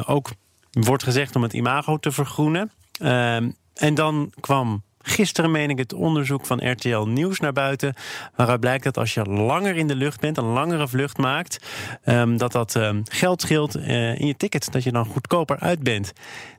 Ook 0.07 0.31
wordt 0.71 1.03
gezegd 1.03 1.37
om 1.37 1.43
het 1.43 1.53
imago 1.53 1.97
te 1.97 2.13
vergroenen. 2.13 2.71
Ehm, 2.99 3.51
en 3.75 3.95
dan 3.95 4.33
kwam 4.41 4.83
gisteren, 5.03 5.51
meen 5.51 5.71
ik, 5.71 5.79
het 5.79 5.93
onderzoek 5.93 6.47
van 6.47 6.71
RTL 6.71 7.03
Nieuws 7.03 7.41
naar 7.41 7.53
buiten. 7.53 7.95
Waaruit 8.37 8.61
blijkt 8.61 8.85
dat 8.85 8.97
als 8.97 9.15
je 9.15 9.25
langer 9.25 9.77
in 9.77 9.87
de 9.87 9.95
lucht 9.95 10.21
bent, 10.21 10.37
een 10.37 10.45
langere 10.45 10.89
vlucht 10.89 11.19
maakt, 11.19 11.59
ehm, 12.03 12.37
dat 12.37 12.53
dat 12.53 12.77
ehm, 12.77 13.01
geld 13.05 13.41
scheelt 13.41 13.75
eh, 13.75 14.21
in 14.21 14.27
je 14.27 14.37
ticket. 14.37 14.73
Dat 14.73 14.83
je 14.83 14.93
dan 14.93 15.07
goedkoper 15.07 15.59
uit 15.59 15.83
bent. 15.83 16.13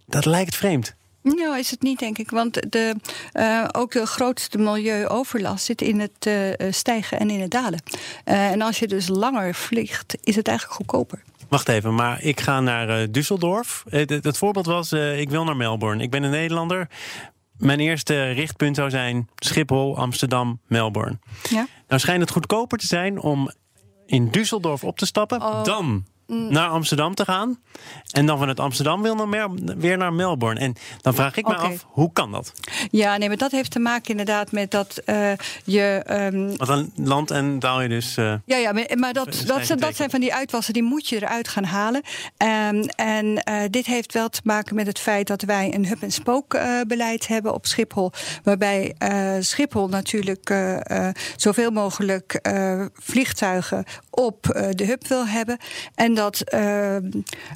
Dat 0.06 0.26
lijkt 0.26 0.56
vreemd. 0.56 0.96
Nou, 1.22 1.58
is 1.58 1.72
het 1.72 1.82
niet, 1.82 2.00
denk 2.00 2.18
ik. 2.18 2.30
Want 2.30 2.72
de, 2.72 2.96
eh, 3.32 3.66
ook 3.72 3.92
de 3.92 4.06
grootste 4.06 4.58
milieuoverlast 4.58 5.66
zit 5.66 5.82
in 5.82 6.00
het 6.00 6.26
eh, 6.26 6.72
stijgen 6.72 7.20
en 7.20 7.30
in 7.30 7.42
het 7.42 7.52
dalen. 7.52 7.80
En 8.24 8.62
als 8.62 8.80
je 8.80 8.88
dus 8.88 9.08
langer 9.08 9.56
vliegt, 9.56 10.18
is 10.24 10.36
het 10.36 10.48
eigenlijk 10.48 10.78
goedkoper. 10.78 11.24
Wacht 11.50 11.70
even, 11.70 11.96
maar 11.96 12.24
ik 12.24 12.40
ga 12.40 12.60
naar 12.60 13.08
Düsseldorf. 13.08 13.84
Het, 13.90 14.38
voorbeeld 14.38 14.66
was, 14.66 14.92
ik 14.94 15.30
wil 15.30 15.44
naar 15.44 15.56
Melbourne. 15.56 16.04
Ik 16.04 16.10
ben 16.10 16.24
een 16.24 16.32
Nederlander. 16.32 16.88
Mijn 17.62 17.80
eerste 17.80 18.32
richtpunt 18.32 18.76
zou 18.76 18.90
zijn 18.90 19.30
Schiphol, 19.36 19.98
Amsterdam, 19.98 20.60
Melbourne. 20.68 21.20
Ja? 21.50 21.68
Nou 21.88 22.00
schijnt 22.02 22.22
het 22.22 22.32
goedkoper 22.32 22.78
te 22.78 22.86
zijn 22.86 23.20
om 23.20 23.52
in 24.06 24.28
Düsseldorf 24.28 24.84
op 24.84 24.98
te 24.98 25.06
stappen, 25.06 25.42
Oh. 25.42 25.64
dan 25.64 26.06
naar 26.32 26.68
Amsterdam 26.70 27.16
te 27.16 27.26
gaan. 27.26 27.60
En 28.12 28.26
dan 28.26 28.38
vanuit 28.38 28.60
Amsterdam 28.60 29.02
weer 29.02 29.16
naar, 29.28 29.50
weer 29.78 29.98
naar 29.98 30.14
Melbourne. 30.14 30.60
En 30.60 30.74
dan 31.02 31.14
vraag 31.14 31.36
ik 31.38 31.48
me 31.48 31.56
af, 31.56 31.86
hoe 31.88 32.14
kan 32.14 32.32
dat? 32.32 32.54
Ja, 32.92 33.18
nee, 33.18 33.28
maar 33.28 33.38
dat 33.38 33.52
heeft 33.52 33.72
te 33.72 33.80
maken 33.80 34.10
inderdaad 34.10 34.52
met 34.52 34.72
dat 34.72 34.98
eh, 35.06 35.32
je. 35.64 36.02
ehm, 36.06 36.48
Want 36.48 36.66
dan 36.68 36.92
land 36.96 37.32
en 37.32 37.60
daal 37.60 37.82
je 37.82 37.88
dus... 37.90 38.18
eh, 38.18 38.34
Ja, 38.46 38.58
ja, 38.58 38.72
maar, 38.72 38.86
maar 38.96 39.14
dat, 39.14 39.26
eigen 39.28 39.66
zijn- 39.66 39.80
dat 39.80 39.96
zijn 39.96 40.10
van 40.10 40.20
die 40.20 40.34
uitwassen, 40.34 40.74
die 40.74 40.84
moet 40.84 41.08
je 41.10 41.16
eruit 41.16 41.48
gaan 41.48 41.64
halen. 41.64 42.02
Ehm, 42.38 42.84
en 42.96 43.38
eh, 43.44 43.56
dit 43.70 43.86
heeft 43.86 44.14
wel 44.14 44.30
te 44.30 44.42
maken 44.44 44.76
met 44.76 44.88
het 44.88 45.00
feit 45.00 45.28
dat 45.28 45.42
wij 45.42 45.74
een 45.74 45.86
hub-en-spook 45.88 46.54
eh, 46.54 46.80
beleid 46.88 47.28
hebben 47.28 47.54
op 47.54 47.66
Schiphol. 47.66 48.12
Waarbij 48.44 48.96
Schiphol 49.40 49.88
natuurlijk 49.88 50.54
zoveel 51.36 51.72
mogelijk 51.72 52.40
vliegtuigen 52.94 53.84
op 54.10 54.44
de 54.72 54.86
hub 54.86 55.08
wil 55.08 55.28
hebben. 55.28 55.58
En 55.96 56.14
dat 56.14 56.21
eh, 56.30 56.96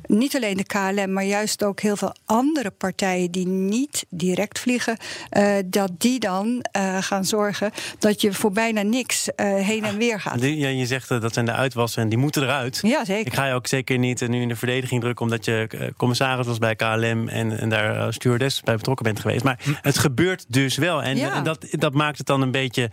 niet 0.06 0.36
alleen 0.36 0.58
de 0.58 0.64
KLM, 0.66 1.14
maar 1.14 1.24
juist 1.24 1.64
ook 1.64 1.80
heel 1.80 1.96
veel 1.98 2.16
andere 2.26 2.72
partijen 2.72 3.32
die 3.32 3.48
niet 3.48 4.06
direct 4.10 4.60
vliegen, 4.60 4.98
eh, 5.30 5.56
dat 5.66 5.92
die 5.98 6.20
dan 6.20 6.66
eh, 6.72 6.98
gaan 7.02 7.26
zorgen 7.26 7.72
dat 8.00 8.22
je 8.22 8.34
voor 8.34 8.52
bijna 8.52 8.82
niks 8.82 9.36
eh, 9.36 9.54
heen 9.56 9.84
en 9.84 9.98
weer 9.98 10.20
gaat. 10.22 10.40
die- 10.40 10.58
ja, 10.58 10.68
je 10.68 10.86
zegt 10.86 11.08
dat 11.10 11.34
zijn 11.34 11.46
de 11.46 11.52
uitwassen 11.52 12.02
en 12.04 12.10
die 12.10 12.18
moeten 12.18 12.44
eruit. 12.44 12.80
Ja, 12.82 13.06
zeker. 13.06 13.26
Ik 13.28 13.34
ga 13.34 13.46
je 13.48 13.54
ook 13.54 13.68
zeker 13.68 13.98
niet 13.98 14.28
nu 14.28 14.42
in 14.42 14.48
de 14.48 14.56
verdediging 14.56 15.02
drukken... 15.02 15.26
omdat 15.26 15.46
je 15.46 15.94
commissaris 15.98 16.46
was 16.48 16.58
bij 16.58 16.76
KLM 16.76 17.28
en, 17.28 17.60
en 17.60 17.70
daar 17.70 18.14
stewardess 18.14 18.62
bij 18.62 18.76
betrokken 18.76 19.06
bent 19.06 19.20
geweest. 19.20 19.44
Maar 19.44 19.60
het 19.82 19.98
gebeurt 19.98 20.46
dus 20.48 20.78
wel. 20.78 21.04
En, 21.04 21.18
Ja. 21.18 21.34
en 21.36 21.44
dat, 21.44 21.66
dat 21.72 21.94
maakt 21.94 22.18
het 22.18 22.28
dan 22.28 22.42
een 22.42 22.52
beetje 22.52 22.90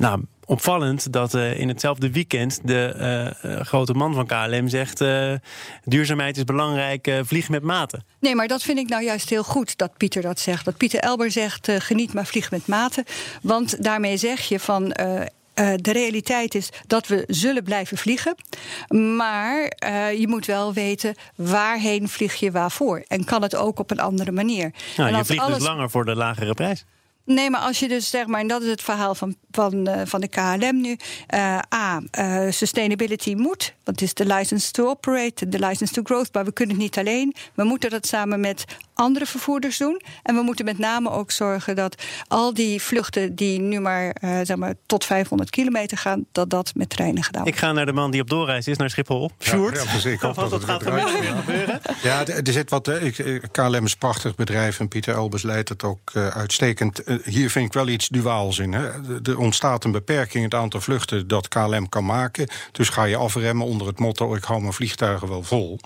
nou, 0.00 0.20
opvallend... 0.44 1.12
dat 1.12 1.34
eh, 1.34 1.58
in 1.58 1.68
hetzelfde 1.68 2.10
weekend 2.10 2.60
de 2.64 2.94
eh, 2.98 3.26
eh, 3.26 3.64
grote 3.66 3.92
man 3.92 4.14
van 4.14 4.26
KLM 4.26 4.68
zegt... 4.68 5.04
duurzaamheid 5.84 6.36
is 6.36 6.44
belangrijk, 6.44 7.20
vlieg 7.22 7.48
met 7.48 7.62
mate. 7.62 8.00
Nee, 8.18 8.34
maar 8.34 8.48
dat 8.48 8.62
vind 8.62 8.78
ik 8.78 8.88
nou 8.88 9.04
juist 9.04 9.30
heel 9.30 9.44
goed 9.44 9.78
dat 9.78 9.96
Pieter 9.96 10.22
dat 10.22 10.40
zegt. 10.40 10.64
Dat 10.64 10.76
Pieter 10.76 11.00
Elber 11.00 11.30
zegt: 11.30 11.68
geniet 11.78 12.12
maar 12.12 12.26
vlieg 12.26 12.50
met 12.50 12.66
mate. 12.66 13.04
Want 13.42 13.82
daarmee 13.82 14.16
zeg 14.16 14.40
je 14.40 14.60
van. 14.60 14.88
de 15.76 15.92
realiteit 15.92 16.54
is 16.54 16.68
dat 16.86 17.06
we 17.06 17.24
zullen 17.26 17.62
blijven 17.62 17.96
vliegen. 17.96 18.34
Maar 19.16 19.72
je 20.16 20.24
moet 20.28 20.46
wel 20.46 20.72
weten 20.72 21.14
waarheen 21.34 22.08
vlieg 22.08 22.34
je 22.34 22.50
waarvoor. 22.50 23.04
En 23.08 23.24
kan 23.24 23.42
het 23.42 23.56
ook 23.56 23.78
op 23.78 23.90
een 23.90 24.00
andere 24.00 24.32
manier. 24.32 24.72
Nou, 24.96 25.10
en 25.10 25.16
je 25.16 25.24
vliegt 25.24 25.42
alles- 25.42 25.58
dus 25.58 25.66
langer 25.66 25.90
voor 25.90 26.04
de 26.04 26.14
lagere 26.14 26.54
prijs. 26.54 26.84
Nee, 27.34 27.50
maar 27.50 27.60
als 27.60 27.78
je 27.78 27.88
dus 27.88 28.10
zeg 28.10 28.26
maar, 28.26 28.40
en 28.40 28.46
dat 28.46 28.62
is 28.62 28.68
het 28.68 28.82
verhaal 28.82 29.14
van, 29.14 29.36
van, 29.50 29.86
eh, 29.86 30.00
van 30.06 30.20
de 30.20 30.28
KLM 30.28 30.80
nu. 30.80 30.96
eh, 31.26 31.58
A, 31.74 32.00
eh, 32.10 32.46
sustainability 32.50 33.34
moet, 33.34 33.74
want 33.84 34.00
het 34.00 34.02
is 34.02 34.14
de 34.14 34.26
license 34.34 34.70
to 34.70 34.88
operate, 34.88 35.48
de 35.48 35.58
license 35.58 35.92
to 35.92 36.02
growth, 36.04 36.28
maar 36.32 36.44
we 36.44 36.52
kunnen 36.52 36.74
het 36.74 36.84
niet 36.84 36.98
alleen. 36.98 37.34
We 37.54 37.64
moeten 37.64 37.90
dat 37.90 38.06
samen 38.06 38.40
met 38.40 38.64
andere 38.94 39.26
vervoerders 39.26 39.78
doen. 39.78 40.00
En 40.22 40.34
we 40.34 40.42
moeten 40.42 40.64
met 40.64 40.78
name 40.78 41.10
ook 41.10 41.30
zorgen 41.30 41.76
dat 41.76 42.02
al 42.28 42.54
die 42.54 42.82
vluchten 42.82 43.34
die 43.34 43.60
nu 43.60 43.80
maar, 43.80 44.10
eh, 44.10 44.38
zeg 44.42 44.56
maar 44.56 44.74
tot 44.86 45.04
500 45.04 45.50
kilometer 45.50 45.98
gaan, 45.98 46.24
dat 46.32 46.50
dat 46.50 46.72
met 46.74 46.90
treinen 46.90 47.22
gedaan 47.22 47.42
Ik 47.46 47.48
wordt. 47.48 47.64
ga 47.66 47.72
naar 47.72 47.86
de 47.86 47.92
man 47.92 48.10
die 48.10 48.20
op 48.20 48.30
doorreis 48.30 48.66
is, 48.66 48.76
naar 48.76 48.90
Schiphol. 48.90 49.30
Ja, 49.38 49.44
Sjoerd, 49.50 49.76
ja, 49.76 49.82
precies. 49.84 50.04
Ik 50.04 50.20
hoop 50.20 50.34
dat 50.34 50.50
dat 50.50 50.60
het 50.60 50.70
gaat 50.70 50.82
gebeuren. 50.82 51.80
Ja, 52.02 52.26
er 52.26 52.52
zit 52.52 52.70
wat. 52.70 52.88
ik- 52.88 53.42
KLM 53.52 53.84
is 53.84 53.92
een 53.92 53.98
prachtig 53.98 54.34
bedrijf 54.34 54.80
en 54.80 54.88
Pieter 54.88 55.14
Elbers 55.14 55.42
leidt 55.42 55.68
het 55.68 55.82
ook 55.84 56.10
eh, 56.14 56.28
uitstekend. 56.28 57.02
Hier 57.24 57.50
vind 57.50 57.66
ik 57.66 57.72
wel 57.72 57.88
iets 57.88 58.08
duaals 58.08 58.58
in. 58.58 58.72
Hè. 58.72 58.88
Er 59.22 59.38
ontstaat 59.40 59.84
een 59.84 59.92
beperking 59.92 60.34
in 60.34 60.50
het 60.50 60.54
aantal 60.54 60.80
vluchten 60.80 61.28
dat 61.28 61.48
KLM 61.48 61.88
kan 61.88 62.04
maken. 62.04 62.48
Dus 62.72 62.88
ga 62.88 63.04
je 63.04 63.16
afremmen 63.16 63.66
onder 63.66 63.86
het 63.86 63.98
motto: 63.98 64.34
ik 64.34 64.44
hou 64.44 64.60
mijn 64.60 64.72
vliegtuigen 64.72 65.28
wel 65.28 65.42
vol. 65.42 65.78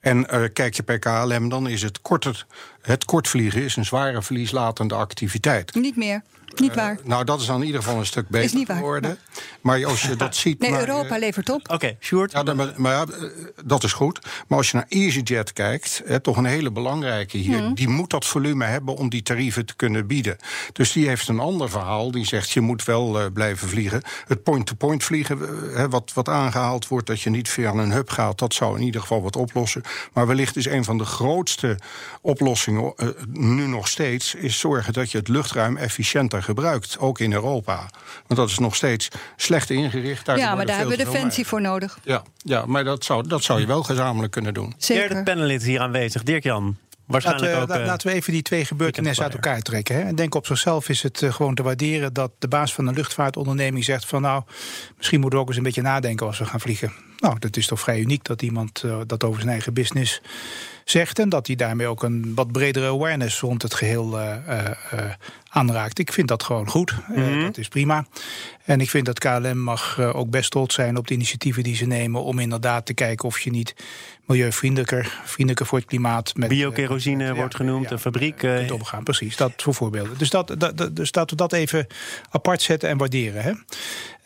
En 0.00 0.28
eh, 0.28 0.42
kijk 0.52 0.74
je 0.74 0.84
bij 0.84 0.98
KLM, 0.98 1.48
dan 1.48 1.68
is 1.68 1.82
het 1.82 2.00
korter. 2.00 2.46
Het 2.80 3.04
kortvliegen 3.04 3.62
is 3.62 3.76
een 3.76 3.84
zware 3.84 4.22
verlieslatende 4.22 4.94
activiteit. 4.94 5.74
Niet 5.74 5.96
meer. 5.96 6.22
Niet 6.60 6.74
waar. 6.74 6.98
Nou, 7.04 7.24
dat 7.24 7.40
is 7.40 7.46
dan 7.46 7.60
in 7.60 7.66
ieder 7.66 7.82
geval 7.82 7.98
een 7.98 8.06
stuk 8.06 8.28
beter 8.28 8.56
niet 8.56 8.68
waar. 8.68 8.76
geworden. 8.76 9.18
Maar 9.60 9.84
als 9.86 10.02
je 10.02 10.16
dat 10.16 10.36
ziet. 10.46 10.58
Nee, 10.60 10.72
Europa 10.78 11.14
eh, 11.14 11.20
levert 11.20 11.50
op. 11.50 11.70
Oké, 11.72 11.96
Sjoerd. 12.00 12.32
ja, 12.32 12.42
dan- 12.42 12.56
maar, 12.56 12.72
maar 12.76 12.92
ja, 12.92 13.02
eh, 13.12 13.30
dat 13.64 13.84
is 13.84 13.92
goed. 13.92 14.18
Maar 14.48 14.58
als 14.58 14.70
je 14.70 14.76
naar 14.76 14.86
EasyJet 14.88 15.52
kijkt, 15.52 16.02
hè, 16.04 16.20
toch 16.20 16.36
een 16.36 16.44
hele 16.44 16.70
belangrijke 16.70 17.36
hier, 17.36 17.62
Mhm. 17.62 17.74
die 17.74 17.88
moet 17.88 18.10
dat 18.10 18.26
volume 18.26 18.64
hebben 18.64 18.96
om 18.96 19.08
die 19.08 19.22
tarieven 19.22 19.66
te 19.66 19.76
kunnen 19.76 20.06
bieden. 20.06 20.36
Dus 20.72 20.92
die 20.92 21.08
heeft 21.08 21.28
een 21.28 21.38
ander 21.40 21.70
verhaal. 21.70 22.10
Die 22.10 22.24
zegt 22.26 22.50
je 22.50 22.60
moet 22.60 22.84
wel 22.84 23.20
eh, 23.20 23.26
blijven 23.32 23.68
vliegen. 23.68 24.02
Het 24.26 24.42
point-to-point 24.42 25.04
vliegen, 25.04 25.40
eh, 25.42 25.76
hè, 25.76 25.88
wat, 25.88 26.10
wat 26.14 26.28
aangehaald 26.28 26.88
wordt, 26.88 27.06
dat 27.06 27.20
je 27.20 27.30
niet 27.30 27.48
via 27.48 27.72
een 27.72 27.92
hub 27.92 28.10
gaat, 28.10 28.38
dat 28.38 28.54
zou 28.54 28.76
in 28.78 28.84
ieder 28.84 29.00
geval 29.00 29.22
wat 29.22 29.36
oplossen. 29.36 29.82
Maar 30.12 30.26
wellicht 30.26 30.56
is 30.56 30.66
een 30.66 30.84
van 30.84 30.98
de 30.98 31.04
grootste 31.04 31.78
oplossingen 32.20 32.92
eh, 32.96 33.08
nu 33.32 33.66
nog 33.66 33.88
steeds, 33.88 34.34
is 34.34 34.58
zorgen 34.58 34.92
dat 34.92 35.10
je 35.10 35.18
het 35.18 35.28
luchtruim 35.28 35.76
efficiënter 35.76 36.42
gebruikt, 36.48 36.98
ook 36.98 37.18
in 37.18 37.32
Europa. 37.32 37.90
Want 38.26 38.40
dat 38.40 38.48
is 38.48 38.58
nog 38.58 38.74
steeds 38.74 39.08
slecht 39.36 39.70
ingericht. 39.70 40.26
Daar 40.26 40.38
Ja, 40.38 40.54
maar 40.54 40.66
daar 40.66 40.76
hebben 40.76 40.96
we 40.96 41.04
Defensie 41.04 41.46
voor 41.46 41.60
nodig. 41.60 41.98
Ja, 42.04 42.22
ja 42.36 42.66
maar 42.66 42.84
dat 42.84 43.04
zou, 43.04 43.28
dat 43.28 43.42
zou 43.42 43.60
je 43.60 43.66
wel 43.66 43.82
gezamenlijk 43.82 44.32
kunnen 44.32 44.54
doen. 44.54 44.74
Zeker. 44.78 45.08
Derde 45.08 45.22
panelid 45.22 45.62
hier 45.62 45.80
aanwezig, 45.80 46.22
Dirk-Jan. 46.22 46.76
Waarschijnlijk 47.06 47.46
Laten 47.46 47.62
ook... 47.62 47.68
we, 47.68 47.74
la- 47.74 47.80
eh, 47.80 47.86
laten 47.86 48.08
we 48.08 48.14
even 48.14 48.32
die 48.32 48.42
twee 48.42 48.64
gebeurtenissen 48.64 49.24
uit 49.24 49.34
elkaar 49.34 49.60
trekken. 49.60 49.94
Hè. 49.94 50.00
En 50.02 50.14
denk 50.14 50.34
op 50.34 50.46
zichzelf 50.46 50.88
is 50.88 51.02
het 51.02 51.22
eh, 51.22 51.32
gewoon 51.32 51.54
te 51.54 51.62
waarderen 51.62 52.12
dat 52.12 52.30
de 52.38 52.48
baas 52.48 52.74
van 52.74 52.86
een 52.86 52.94
luchtvaartonderneming 52.94 53.84
zegt 53.84 54.06
van 54.06 54.22
nou, 54.22 54.42
misschien 54.96 55.20
moeten 55.20 55.38
we 55.38 55.44
ook 55.44 55.48
eens 55.50 55.58
een 55.58 55.64
beetje 55.68 55.82
nadenken 55.82 56.26
als 56.26 56.38
we 56.38 56.44
gaan 56.44 56.60
vliegen. 56.60 56.92
Nou, 57.18 57.38
dat 57.38 57.56
is 57.56 57.66
toch 57.66 57.80
vrij 57.80 58.00
uniek 58.00 58.24
dat 58.24 58.42
iemand 58.42 58.82
eh, 58.82 59.00
dat 59.06 59.24
over 59.24 59.40
zijn 59.40 59.52
eigen 59.52 59.72
business 59.72 60.20
zegt 60.84 61.18
en 61.18 61.28
dat 61.28 61.46
hij 61.46 61.56
daarmee 61.56 61.86
ook 61.86 62.02
een 62.02 62.32
wat 62.34 62.52
bredere 62.52 62.86
awareness 62.86 63.40
rond 63.40 63.62
het 63.62 63.74
geheel 63.74 64.18
eh, 64.18 64.66
eh, 64.66 65.10
aanraakt. 65.48 65.98
Ik 65.98 66.12
vind 66.12 66.28
dat 66.28 66.42
gewoon 66.42 66.68
goed. 66.68 66.94
Mhm. 67.08 67.40
dat 67.40 67.58
is 67.58 67.68
prima. 67.68 68.06
En 68.64 68.80
ik 68.80 68.90
vind 68.90 69.06
dat 69.06 69.18
KLM 69.18 69.58
mag 69.58 70.00
ook 70.00 70.30
best 70.30 70.50
trots 70.50 70.74
zijn 70.74 70.96
op 70.96 71.06
de 71.06 71.14
initiatieven 71.14 71.62
die 71.62 71.76
ze 71.76 71.86
nemen 71.86 72.22
om 72.22 72.38
inderdaad 72.38 72.86
te 72.86 72.94
kijken 72.94 73.28
of 73.28 73.40
je 73.40 73.50
niet 73.50 73.74
milieuvriendelijker, 74.26 75.20
vriendelijker 75.24 75.66
voor 75.66 75.78
het 75.78 75.86
klimaat. 75.86 76.36
Met, 76.36 76.48
Biokerosine 76.48 77.34
wordt 77.34 77.54
genoemd, 77.54 77.90
een 77.90 77.98
fabriek. 77.98 78.42
Uh, 78.42 78.72
omgaan, 78.72 79.04
precies. 79.04 79.36
Dat 79.36 79.52
voor 79.56 79.74
voorbeelden. 79.74 80.18
Dus, 80.18 80.30
dat, 80.30 80.54
dat, 80.58 80.96
dus 80.96 81.10
dat 81.10 81.30
we 81.30 81.36
dat 81.36 81.52
even 81.52 81.86
apart 82.30 82.62
zetten 82.62 82.88
en 82.88 82.96
waarderen. 82.96 83.42
Hè? 83.42 83.52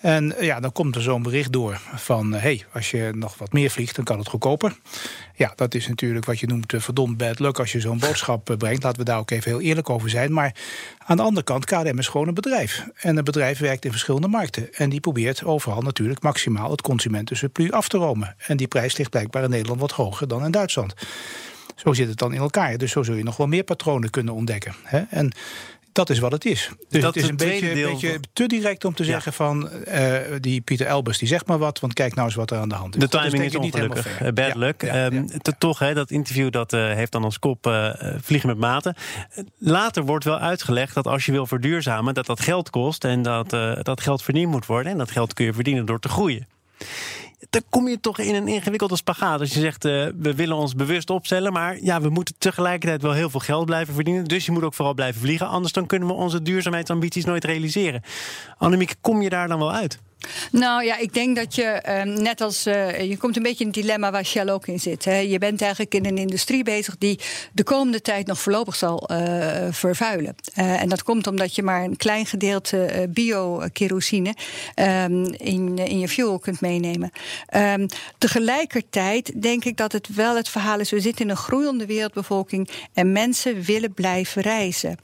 En 0.03 0.35
ja, 0.41 0.61
dan 0.61 0.73
komt 0.73 0.97
er 0.97 1.03
zo'n 1.03 1.23
bericht 1.23 1.53
door 1.53 1.81
van... 1.95 2.33
hé, 2.33 2.39
hey, 2.39 2.65
als 2.73 2.91
je 2.91 3.11
nog 3.15 3.39
wat 3.39 3.53
meer 3.53 3.71
vliegt, 3.71 3.97
dan 3.97 4.05
kan 4.05 4.19
het 4.19 4.29
goedkoper. 4.29 4.77
Ja, 5.35 5.53
dat 5.57 5.75
is 5.75 5.89
natuurlijk 5.89 6.25
wat 6.25 6.39
je 6.39 6.47
noemt 6.47 6.73
uh, 6.73 6.81
verdomd 6.81 7.17
bad 7.17 7.39
luck... 7.39 7.59
als 7.59 7.73
je 7.73 7.81
zo'n 7.81 7.99
boodschap 7.99 8.51
uh, 8.51 8.57
brengt. 8.57 8.83
Laten 8.83 8.99
we 8.99 9.05
daar 9.05 9.19
ook 9.19 9.31
even 9.31 9.51
heel 9.51 9.61
eerlijk 9.61 9.91
over 9.91 10.11
zijn. 10.11 10.33
Maar 10.33 10.55
aan 10.99 11.17
de 11.17 11.23
andere 11.23 11.45
kant, 11.45 11.65
KLM 11.65 11.99
is 11.99 12.09
gewoon 12.09 12.29
een 12.29 12.35
bedrijf. 12.35 12.87
En 12.95 13.17
een 13.17 13.25
bedrijf 13.25 13.59
werkt 13.59 13.85
in 13.85 13.91
verschillende 13.91 14.29
markten. 14.29 14.75
En 14.75 14.91
die 14.91 15.01
probeert 15.01 15.45
overal 15.45 15.83
natuurlijk 15.83 16.23
maximaal 16.23 16.71
het 16.71 16.83
consumentensurplus 16.83 17.73
af 17.73 17.89
te 17.89 17.97
romen. 17.97 18.35
En 18.47 18.57
die 18.57 18.69
prijs 18.69 18.97
ligt 18.97 19.11
blijkbaar 19.11 19.43
in 19.43 19.51
Nederland 19.51 19.81
wat 19.81 19.93
hoger 19.93 20.29
dan 20.29 20.45
in 20.45 20.51
Duitsland. 20.51 20.95
Zo 21.77 21.93
zit 21.93 22.09
het 22.09 22.19
dan 22.19 22.33
in 22.33 22.41
elkaar. 22.41 22.79
Dus 22.79 22.91
zo 22.91 23.03
zul 23.03 23.15
je 23.15 23.23
nog 23.23 23.37
wel 23.37 23.47
meer 23.47 23.65
patronen 23.65 24.11
kunnen 24.11 24.35
ontdekken. 24.35 24.75
En 25.11 25.33
dat 25.93 26.11
is 26.11 26.19
wat 26.19 26.33
het 26.33 26.45
is. 26.45 26.71
Dus 26.89 27.03
dat 27.03 27.15
het 27.15 27.23
is 27.23 27.31
een 27.31 27.37
beetje, 27.37 27.75
deel... 27.75 27.91
beetje, 27.91 28.21
te 28.33 28.47
direct 28.47 28.85
om 28.85 28.95
te 28.95 29.05
zeggen 29.05 29.33
van 29.33 29.71
uh, 29.89 30.17
die 30.41 30.61
Pieter 30.61 30.87
Elbers 30.87 31.19
die 31.19 31.29
zegt 31.29 31.47
maar 31.47 31.59
wat, 31.59 31.81
want 31.81 31.93
kijk 31.93 32.15
nou 32.15 32.27
eens 32.27 32.37
wat 32.37 32.51
er 32.51 32.59
aan 32.59 32.69
de 32.69 32.75
hand 32.75 32.95
is. 32.95 33.01
De 33.01 33.09
timing 33.09 33.43
is 33.43 33.57
ongelukkig. 33.57 34.21
Niet 34.21 34.35
Bad 34.35 34.55
luck. 34.55 34.83
Ja, 34.83 35.05
um, 35.05 35.29
toch, 35.59 35.79
hè, 35.79 35.95
dat 35.95 36.11
interview 36.11 36.51
dat 36.51 36.73
uh, 36.73 36.93
heeft 36.93 37.13
dan 37.13 37.25
als 37.25 37.39
kop 37.39 37.67
uh, 37.67 37.91
vliegen 38.21 38.49
met 38.49 38.59
maten. 38.59 38.97
Later 39.59 40.05
wordt 40.05 40.25
wel 40.25 40.39
uitgelegd 40.39 40.95
dat 40.95 41.07
als 41.07 41.27
je 41.27 41.33
wil 41.33 41.47
verduurzamen, 41.47 42.15
dat 42.15 42.27
dat 42.27 42.41
geld 42.41 42.71
kost 42.71 43.05
en 43.05 43.23
dat 43.23 43.51
dat 43.83 44.01
geld 44.01 44.23
verdiend 44.23 44.51
moet 44.51 44.67
worden. 44.67 44.93
En 44.93 44.99
dat 44.99 45.11
geld 45.11 45.35
kun 45.35 45.45
je 45.45 45.53
verdienen 45.53 45.87
door 45.87 46.01
te 46.01 46.09
groeien 46.09 46.47
dan 47.51 47.63
kom 47.69 47.89
je 47.89 48.01
toch 48.01 48.19
in 48.19 48.35
een 48.35 48.49
ingewikkelde 48.49 48.97
spagaat. 48.97 49.41
Als 49.41 49.53
je 49.55 49.61
zegt, 49.61 49.85
uh, 49.85 50.07
we 50.17 50.35
willen 50.35 50.57
ons 50.57 50.75
bewust 50.75 51.11
opstellen... 51.11 51.53
maar 51.53 51.79
ja, 51.83 52.01
we 52.01 52.09
moeten 52.09 52.35
tegelijkertijd 52.39 53.03
wel 53.03 53.13
heel 53.13 53.31
veel 53.31 53.41
geld 53.41 53.67
blijven 53.67 53.95
verdienen. 53.95 54.25
Dus 54.25 54.47
je 54.47 54.53
moet 54.53 54.63
ook 54.63 54.75
vooral 54.75 54.95
blijven 54.95 55.21
vliegen. 55.21 55.49
Anders 55.49 55.73
dan 55.73 55.87
kunnen 55.87 56.09
we 56.09 56.15
onze 56.15 56.43
duurzaamheidsambities 56.43 57.25
nooit 57.25 57.45
realiseren. 57.45 58.03
Annemiek, 58.59 58.95
kom 59.01 59.23
je 59.23 59.29
daar 59.29 59.49
dan 59.49 59.59
wel 59.59 59.73
uit? 59.73 59.99
Nou 60.51 60.85
ja, 60.85 60.97
ik 60.97 61.15
denk 61.15 61.37
dat 61.37 61.55
je 61.55 61.83
uh, 61.89 62.17
net 62.17 62.41
als. 62.41 62.67
Uh, 62.67 63.01
je 63.01 63.17
komt 63.17 63.37
een 63.37 63.43
beetje 63.43 63.65
in 63.65 63.71
het 63.71 63.81
dilemma 63.81 64.11
waar 64.11 64.25
Shell 64.25 64.49
ook 64.49 64.67
in 64.67 64.81
zit. 64.81 65.05
Hè. 65.05 65.17
Je 65.17 65.39
bent 65.39 65.61
eigenlijk 65.63 65.95
in 65.95 66.07
een 66.07 66.19
industrie 66.19 66.65
bezig 66.65 66.97
die 66.99 67.19
de 67.53 67.63
komende 67.63 68.01
tijd 68.01 68.27
nog 68.27 68.41
voorlopig 68.41 68.77
zal 68.77 69.11
uh, 69.13 69.19
vervuilen. 69.71 70.35
en 70.55 70.89
dat 70.89 71.03
komt 71.03 71.27
omdat 71.27 71.55
je 71.55 71.63
maar 71.63 71.83
een 71.85 71.97
klein 71.97 72.27
gedeelte 72.27 73.09
bio-kerosine 73.11 74.35
um, 74.75 75.25
in, 75.25 75.79
in 75.79 75.99
je 75.99 76.09
fuel 76.09 76.39
kunt 76.39 76.61
meenemen. 76.61 77.11
Um, 77.57 77.87
tegelijkertijd 78.19 79.43
denk 79.43 79.65
ik 79.65 79.77
dat 79.77 79.93
het 79.93 80.15
wel 80.15 80.37
het 80.37 80.49
verhaal 80.49 80.81
is: 80.81 80.91
we 80.91 81.01
zitten 81.01 81.25
in 81.25 81.31
een 81.31 81.37
groeiende 81.37 81.87
wereldbevolking 81.87 82.69
en 82.93 83.13
mensen 83.13 83.63
willen 83.63 83.95
blijven 83.95 84.43
reizen. 84.43 84.97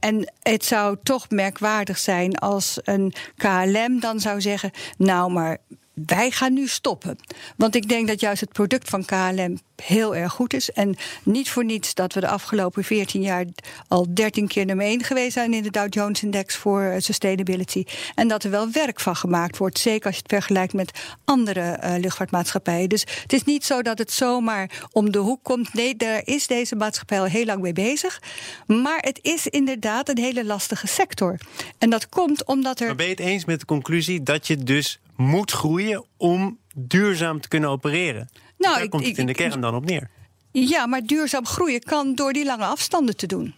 en 0.00 0.32
het 0.42 0.64
zou 0.64 0.96
toch 1.02 1.30
merkwaardig 1.30 1.98
zijn 1.98 2.38
als 2.38 2.78
een 2.84 3.12
KLM 3.36 4.00
dan 4.00 4.20
zou 4.20 4.27
zeggen: 4.36 4.70
Nou, 4.96 5.32
maar 5.32 5.58
wij 6.06 6.30
gaan 6.30 6.52
nu 6.52 6.66
stoppen. 6.66 7.18
Want 7.56 7.74
ik 7.74 7.88
denk 7.88 8.08
dat 8.08 8.20
juist 8.20 8.40
het 8.40 8.52
product 8.52 8.88
van 8.88 9.04
KLM 9.04 9.58
heel 9.82 10.16
erg 10.16 10.32
goed 10.32 10.54
is. 10.54 10.70
En 10.70 10.96
niet 11.22 11.50
voor 11.50 11.64
niets 11.64 11.94
dat 11.94 12.14
we 12.14 12.20
de 12.20 12.28
afgelopen 12.28 12.84
14 12.84 13.22
jaar 13.22 13.44
al 13.88 14.06
13 14.14 14.46
keer 14.48 14.64
nummer 14.64 14.86
1 14.86 15.04
geweest 15.04 15.32
zijn 15.32 15.54
in 15.54 15.62
de 15.62 15.70
Dow 15.70 15.86
Jones 15.94 16.22
Index 16.22 16.56
voor 16.56 16.94
sustainability. 16.98 17.84
En 18.14 18.28
dat 18.28 18.44
er 18.44 18.50
wel 18.50 18.70
werk 18.70 19.00
van 19.00 19.16
gemaakt 19.16 19.56
wordt. 19.56 19.78
Zeker 19.78 20.06
als 20.06 20.14
je 20.14 20.22
het 20.22 20.32
vergelijkt 20.32 20.72
met 20.72 21.00
andere 21.24 21.78
uh, 21.84 21.94
luchtvaartmaatschappijen. 21.98 22.88
Dus 22.88 23.06
het 23.22 23.32
is 23.32 23.44
niet 23.44 23.64
zo 23.64 23.82
dat 23.82 23.98
het 23.98 24.12
zomaar 24.12 24.86
om 24.92 25.12
de 25.12 25.18
hoek 25.18 25.42
komt. 25.42 25.74
Nee, 25.74 25.96
daar 25.96 26.20
is 26.24 26.46
deze 26.46 26.76
maatschappij 26.76 27.20
al 27.20 27.24
heel 27.24 27.44
lang 27.44 27.62
mee 27.62 27.72
bezig. 27.72 28.22
Maar 28.66 28.98
het 29.00 29.18
is 29.22 29.46
inderdaad 29.46 30.08
een 30.08 30.18
hele 30.18 30.44
lastige 30.44 30.86
sector. 30.86 31.38
En 31.78 31.90
dat 31.90 32.08
komt 32.08 32.44
omdat 32.44 32.80
er. 32.80 32.86
Maar 32.86 32.96
ben 32.96 33.04
je 33.04 33.10
het 33.10 33.20
eens 33.20 33.44
met 33.44 33.60
de 33.60 33.66
conclusie 33.66 34.22
dat 34.22 34.46
je 34.46 34.56
dus 34.56 34.98
moet 35.18 35.50
groeien 35.50 36.04
om 36.16 36.58
duurzaam 36.74 37.40
te 37.40 37.48
kunnen 37.48 37.70
opereren? 37.70 38.28
Nou, 38.58 38.74
Daar 38.74 38.82
ik, 38.82 38.90
komt 38.90 39.06
het 39.06 39.18
in 39.18 39.26
de 39.26 39.34
kern 39.34 39.60
dan 39.60 39.74
op 39.74 39.84
neer. 39.84 40.10
Ja, 40.50 40.86
maar 40.86 41.02
duurzaam 41.02 41.46
groeien 41.46 41.80
kan 41.80 42.14
door 42.14 42.32
die 42.32 42.44
lange 42.44 42.64
afstanden 42.64 43.16
te 43.16 43.26
doen. 43.26 43.54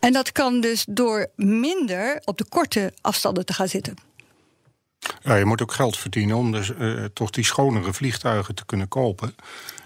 En 0.00 0.12
dat 0.12 0.32
kan 0.32 0.60
dus 0.60 0.84
door 0.88 1.26
minder 1.36 2.22
op 2.24 2.38
de 2.38 2.44
korte 2.48 2.92
afstanden 3.00 3.46
te 3.46 3.52
gaan 3.52 3.68
zitten. 3.68 3.96
Ja, 5.22 5.34
je 5.34 5.44
moet 5.44 5.62
ook 5.62 5.72
geld 5.72 5.98
verdienen 5.98 6.36
om 6.36 6.52
dus 6.52 6.70
uh, 6.78 7.04
toch 7.04 7.30
die 7.30 7.44
schonere 7.44 7.92
vliegtuigen 7.92 8.54
te 8.54 8.66
kunnen 8.66 8.88
kopen. 8.88 9.34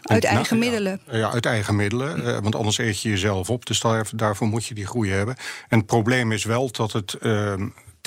Uit 0.02 0.24
en, 0.24 0.30
eigen 0.30 0.58
nou, 0.58 0.70
middelen? 0.70 1.00
Ja, 1.06 1.16
ja, 1.16 1.30
uit 1.30 1.46
eigen 1.46 1.76
middelen. 1.76 2.20
Uh, 2.20 2.38
want 2.38 2.54
anders 2.54 2.78
eet 2.78 3.00
je 3.00 3.08
jezelf 3.08 3.50
op. 3.50 3.66
Dus 3.66 3.80
daar, 3.80 4.08
daarvoor 4.14 4.46
moet 4.46 4.66
je 4.66 4.74
die 4.74 4.86
groei 4.86 5.10
hebben. 5.10 5.36
En 5.68 5.78
het 5.78 5.86
probleem 5.86 6.32
is 6.32 6.44
wel 6.44 6.70
dat 6.70 6.92
het. 6.92 7.16
Uh, 7.20 7.54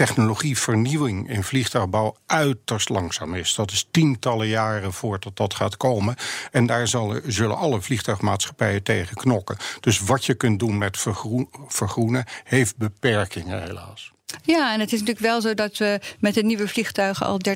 technologievernieuwing 0.06 1.30
in 1.30 1.44
vliegtuigbouw 1.44 2.16
uiterst 2.26 2.90
langzaam 2.90 3.36
is. 3.36 3.56
Dat 3.56 3.72
is 3.72 3.88
tientallen 3.92 4.48
jaren 4.48 4.94
voordat 4.94 5.38
dat 5.38 5.54
gaat 5.54 5.78
komen. 5.78 6.16
En 6.52 6.66
daar 6.66 6.88
zullen, 6.88 7.34
zullen 7.34 7.58
alle 7.58 7.82
vliegtuigmaatschappijen 7.82 8.84
tegen 8.84 9.16
knokken. 9.16 9.58
Dus 9.80 10.00
wat 10.00 10.26
je 10.26 10.34
kunt 10.34 10.60
doen 10.60 10.78
met 10.78 10.98
vergroen, 10.98 11.50
vergroenen 11.68 12.26
heeft 12.44 12.78
beperkingen 12.78 13.64
helaas. 13.64 14.12
Ja, 14.44 14.74
en 14.74 14.80
het 14.80 14.94
is 14.94 15.00
natuurlijk 15.00 15.26
wel 15.26 15.42
zo 15.42 15.54
dat 15.54 15.78
we 15.78 16.00
met 16.20 16.34
de 16.34 16.44
nieuwe 16.44 16.68
vliegtuigen 16.68 17.26
al 17.26 17.40
30% 17.50 17.52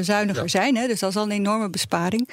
zuiniger 0.00 0.42
ja. 0.42 0.48
zijn. 0.48 0.76
Hè? 0.76 0.86
Dus 0.86 1.00
dat 1.00 1.10
is 1.10 1.16
al 1.16 1.24
een 1.24 1.30
enorme 1.30 1.70
besparing. 1.70 2.28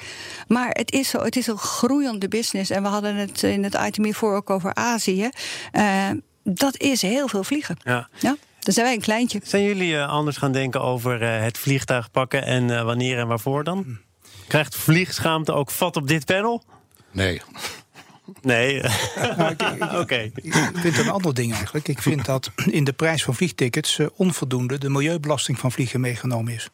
Maar 0.46 0.68
het 0.70 0.92
is, 0.92 1.08
zo, 1.08 1.22
het 1.22 1.36
is 1.36 1.46
een 1.46 1.58
groeiende 1.58 2.28
business. 2.28 2.70
En 2.70 2.82
we 2.82 2.88
hadden 2.88 3.16
het 3.16 3.42
in 3.42 3.64
het 3.64 3.78
item 3.86 4.04
hiervoor 4.04 4.34
ook 4.34 4.50
over 4.50 4.74
Azië. 4.74 5.28
Uh, 5.72 6.10
dat 6.42 6.76
is 6.76 7.02
heel 7.02 7.28
veel 7.28 7.44
vliegen. 7.44 7.76
Ja. 7.82 8.08
ja? 8.18 8.36
Dan 8.64 8.74
zijn 8.74 8.86
wij 8.86 8.94
een 8.94 9.00
kleintje. 9.00 9.40
Zijn 9.42 9.62
jullie 9.62 9.92
uh, 9.92 10.08
anders 10.08 10.36
gaan 10.36 10.52
denken 10.52 10.80
over 10.80 11.22
uh, 11.22 11.42
het 11.42 11.58
vliegtuig 11.58 12.10
pakken 12.10 12.44
en 12.44 12.68
uh, 12.68 12.82
wanneer 12.82 13.18
en 13.18 13.26
waarvoor 13.26 13.64
dan? 13.64 13.98
Krijgt 14.48 14.76
vliegschaamte 14.76 15.52
ook 15.52 15.70
vat 15.70 15.96
op 15.96 16.08
dit 16.08 16.24
panel? 16.24 16.62
Nee. 17.10 17.40
Nee. 18.42 18.82
nou, 19.36 19.52
Oké. 19.80 19.98
Okay. 19.98 20.32
Ik 20.34 20.54
vind 20.74 20.98
een 20.98 21.10
ander 21.10 21.34
ding 21.34 21.52
eigenlijk. 21.52 21.88
Ik 21.88 22.02
vind 22.02 22.24
dat 22.24 22.50
in 22.66 22.84
de 22.84 22.92
prijs 22.92 23.24
van 23.24 23.34
vliegtickets 23.34 23.98
onvoldoende 24.16 24.78
de 24.78 24.90
milieubelasting 24.90 25.58
van 25.58 25.72
vliegen 25.72 26.00
meegenomen 26.00 26.52
is. 26.52 26.68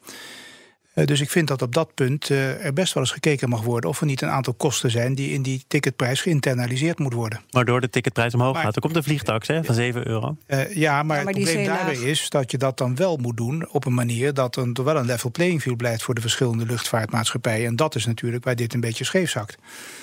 Uh, 0.95 1.05
dus 1.05 1.21
ik 1.21 1.29
vind 1.29 1.47
dat 1.47 1.61
op 1.61 1.73
dat 1.73 1.93
punt 1.93 2.29
uh, 2.29 2.65
er 2.65 2.73
best 2.73 2.93
wel 2.93 3.03
eens 3.03 3.11
gekeken 3.11 3.49
mag 3.49 3.61
worden 3.61 3.89
of 3.89 3.99
er 3.99 4.05
niet 4.05 4.21
een 4.21 4.29
aantal 4.29 4.53
kosten 4.53 4.91
zijn 4.91 5.15
die 5.15 5.31
in 5.31 5.41
die 5.41 5.63
ticketprijs 5.67 6.21
geïnternaliseerd 6.21 6.99
moet 6.99 7.13
worden. 7.13 7.41
Waardoor 7.49 7.81
de 7.81 7.89
ticketprijs 7.89 8.33
omhoog 8.33 8.53
maar, 8.53 8.63
gaat. 8.63 8.75
Er 8.75 8.81
komt 8.81 8.95
een 8.95 9.03
vliegtax 9.03 9.47
hè, 9.47 9.63
van 9.63 9.75
7 9.75 10.07
euro. 10.07 10.37
Uh, 10.47 10.75
ja, 10.75 11.03
maar, 11.03 11.17
ja, 11.17 11.23
maar 11.23 11.33
het 11.33 11.43
probleem 11.43 11.65
daarbij 11.65 11.95
is 11.95 12.29
dat 12.29 12.51
je 12.51 12.57
dat 12.57 12.77
dan 12.77 12.95
wel 12.95 13.17
moet 13.17 13.37
doen 13.37 13.69
op 13.69 13.85
een 13.85 13.93
manier 13.93 14.33
dat 14.33 14.55
er 14.55 14.83
wel 14.83 14.97
een 14.97 15.05
level 15.05 15.31
playing 15.31 15.61
field 15.61 15.77
blijft 15.77 16.03
voor 16.03 16.15
de 16.15 16.21
verschillende 16.21 16.65
luchtvaartmaatschappijen. 16.65 17.67
En 17.67 17.75
dat 17.75 17.95
is 17.95 18.05
natuurlijk 18.05 18.43
waar 18.43 18.55
dit 18.55 18.73
een 18.73 18.79
beetje 18.79 19.03
scheef 19.03 19.29
zakt. 19.29 19.57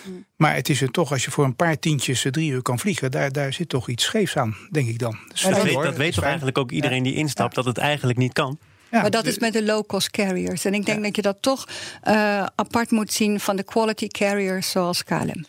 Mm. 0.04 0.24
Maar 0.36 0.54
het 0.54 0.68
is 0.68 0.80
er 0.80 0.90
toch, 0.90 1.12
als 1.12 1.24
je 1.24 1.30
voor 1.30 1.44
een 1.44 1.56
paar 1.56 1.78
tientjes 1.78 2.26
drie 2.30 2.50
uur 2.50 2.62
kan 2.62 2.78
vliegen, 2.78 3.10
daar, 3.10 3.32
daar 3.32 3.52
zit 3.52 3.68
toch 3.68 3.88
iets 3.88 4.04
scheefs 4.04 4.36
aan, 4.36 4.56
denk 4.70 4.88
ik 4.88 4.98
dan. 4.98 5.18
Dat, 5.28 5.52
dat 5.52 5.62
weet, 5.62 5.82
dat 5.82 5.96
weet 5.96 6.14
toch 6.14 6.24
eigenlijk 6.24 6.58
ook 6.58 6.70
iedereen 6.70 7.02
die 7.02 7.14
instapt 7.14 7.54
dat 7.54 7.64
het 7.64 7.78
eigenlijk 7.78 8.18
niet 8.18 8.32
kan? 8.32 8.58
Ja, 8.90 9.00
maar 9.00 9.10
dat 9.10 9.26
is 9.26 9.38
met 9.38 9.52
de 9.52 9.64
low-cost 9.64 10.10
carriers. 10.10 10.64
En 10.64 10.74
ik 10.74 10.86
denk 10.86 10.98
ja. 10.98 11.04
dat 11.04 11.16
je 11.16 11.22
dat 11.22 11.36
toch 11.40 11.66
uh, 12.08 12.46
apart 12.54 12.90
moet 12.90 13.12
zien 13.12 13.40
van 13.40 13.56
de 13.56 13.62
quality 13.62 14.08
carriers 14.08 14.70
zoals 14.70 15.04
KLM. 15.04 15.44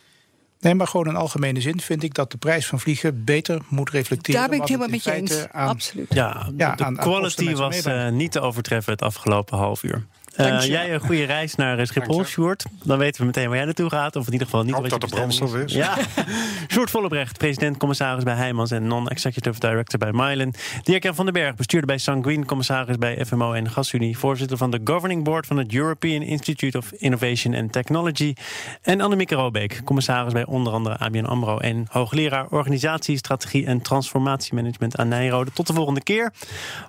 Nee, 0.60 0.76
maar 0.76 0.88
gewoon 0.88 1.08
in 1.08 1.16
algemene 1.16 1.62
zin 1.62 1.82
vind 1.82 2.04
ik 2.04 2.14
dat 2.14 2.32
de 2.32 2.38
prijs 2.38 2.68
van 2.68 2.80
vliegen 2.80 3.24
beter 3.24 3.62
moet 3.70 3.90
reflecteren. 3.90 4.40
Daar 4.40 4.50
ben 4.50 4.58
ik 4.58 4.62
het 4.62 4.70
helemaal 4.70 4.90
met 4.90 5.04
je 5.04 5.12
eens. 5.12 5.48
Aan, 5.52 5.68
Absoluut. 5.68 6.14
Ja, 6.14 6.50
ja 6.58 6.76
de 6.76 6.84
aan, 6.84 6.96
quality 6.96 7.48
aan 7.48 7.56
was 7.56 7.86
uh, 7.86 8.10
niet 8.10 8.32
te 8.32 8.40
overtreffen 8.40 8.94
het 8.94 9.02
afgelopen 9.02 9.58
half 9.58 9.84
uur. 9.84 10.06
Uh, 10.40 10.62
jij 10.62 10.94
een 10.94 11.00
goede 11.00 11.24
reis 11.24 11.56
naar 11.56 11.88
Schiphol, 11.88 12.24
Sjoerd. 12.24 12.66
Dan 12.84 12.98
weten 12.98 13.20
we 13.22 13.26
meteen 13.26 13.48
waar 13.48 13.56
jij 13.56 13.66
naartoe 13.66 13.90
gaat. 13.90 14.16
Of 14.16 14.26
in 14.26 14.32
ieder 14.32 14.48
geval 14.48 14.64
niet 14.64 14.76
wat 14.76 14.90
dat 14.90 15.02
de 15.02 15.08
brandstof 15.08 15.56
is. 15.56 15.74
Ja. 15.74 15.98
Sjoerd 16.72 16.90
Vollebrecht, 16.90 17.38
president-commissaris 17.38 18.24
bij 18.24 18.34
Heijmans... 18.34 18.72
en 18.72 18.88
non-executive 18.88 19.60
director 19.60 20.00
bij 20.00 20.12
Mylan. 20.12 20.54
Dirk-Jan 20.84 21.16
van 21.16 21.26
den 21.26 21.34
Berg, 21.34 21.56
bestuurder 21.56 21.88
bij 21.88 21.98
Sanguine... 21.98 22.46
commissaris 22.46 22.98
bij 22.98 23.26
FMO 23.26 23.54
en 23.54 23.70
GasUnie... 23.70 24.18
voorzitter 24.18 24.58
van 24.58 24.72
de 24.72 24.82
governing 24.84 25.24
board 25.24 25.48
van 25.48 25.58
het 25.58 25.74
European 25.74 26.22
Institute 26.22 26.78
of 26.78 26.92
Innovation 26.92 27.56
and 27.56 27.72
Technology... 27.72 28.34
en 28.82 29.02
Annemieke 29.02 29.36
Robeek, 29.36 29.82
commissaris 29.84 30.34
bij 30.34 30.46
onder 30.46 30.74
andere 30.74 30.98
ABN 30.98 31.26
AMRO... 31.26 31.58
en 31.58 31.86
hoogleraar 31.90 32.48
organisatie, 32.50 33.18
strategie 33.18 33.66
en 33.66 33.82
transformatiemanagement 33.82 34.98
aan 34.98 35.08
Nijrode. 35.08 35.52
Tot 35.52 35.68
de 35.68 35.74
volgende 35.74 36.04
keer. 36.04 36.34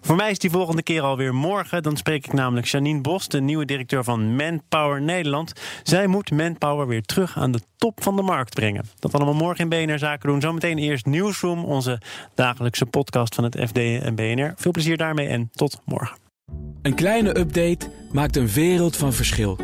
Voor 0.00 0.16
mij 0.16 0.30
is 0.30 0.38
die 0.38 0.50
volgende 0.50 0.82
keer 0.82 1.02
alweer 1.02 1.34
morgen. 1.34 1.82
Dan 1.82 1.96
spreek 1.96 2.26
ik 2.26 2.32
namelijk 2.32 2.66
Janine 2.66 3.00
Bos... 3.00 3.28
de 3.28 3.39
nieuwe 3.40 3.64
directeur 3.64 4.05
van 4.05 4.37
Manpower 4.37 5.03
Nederland. 5.03 5.53
Zij 5.83 6.07
moet 6.07 6.31
Manpower 6.31 6.87
weer 6.87 7.03
terug 7.03 7.38
aan 7.38 7.53
de 7.53 7.61
top 7.76 8.03
van 8.03 8.16
de 8.16 8.22
markt 8.22 8.55
brengen. 8.55 8.85
Dat 8.98 9.14
allemaal 9.14 9.35
morgen 9.35 9.70
in 9.70 9.87
BNR 9.87 9.98
Zaken 9.98 10.29
doen. 10.29 10.40
Zometeen 10.40 10.79
eerst 10.79 11.07
Newsroom, 11.07 11.64
onze 11.64 12.00
dagelijkse 12.35 12.87
podcast 12.87 13.35
van 13.35 13.44
het 13.44 13.57
FD 13.68 13.79
en 13.79 14.14
BNR. 14.14 14.53
Veel 14.57 14.70
plezier 14.70 14.96
daarmee 14.96 15.26
en 15.26 15.48
tot 15.53 15.81
morgen. 15.85 16.16
Een 16.83 16.94
kleine 16.94 17.38
update 17.38 17.90
maakt 18.12 18.37
een 18.37 18.48
wereld 18.48 18.96
van 18.96 19.12
verschil. 19.12 19.59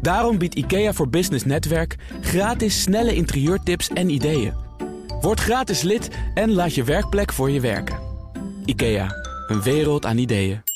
Daarom 0.00 0.38
biedt 0.38 0.54
IKEA 0.54 0.92
voor 0.92 1.08
Business 1.08 1.44
Netwerk 1.44 1.96
gratis 2.20 2.82
snelle 2.82 3.14
interieurtips 3.14 3.88
en 3.88 4.10
ideeën. 4.10 4.54
Word 5.20 5.40
gratis 5.40 5.82
lid 5.82 6.08
en 6.34 6.52
laat 6.52 6.74
je 6.74 6.84
werkplek 6.84 7.32
voor 7.32 7.50
je 7.50 7.60
werken. 7.60 7.98
IKEA, 8.64 9.08
een 9.46 9.62
wereld 9.62 10.06
aan 10.06 10.18
ideeën. 10.18 10.75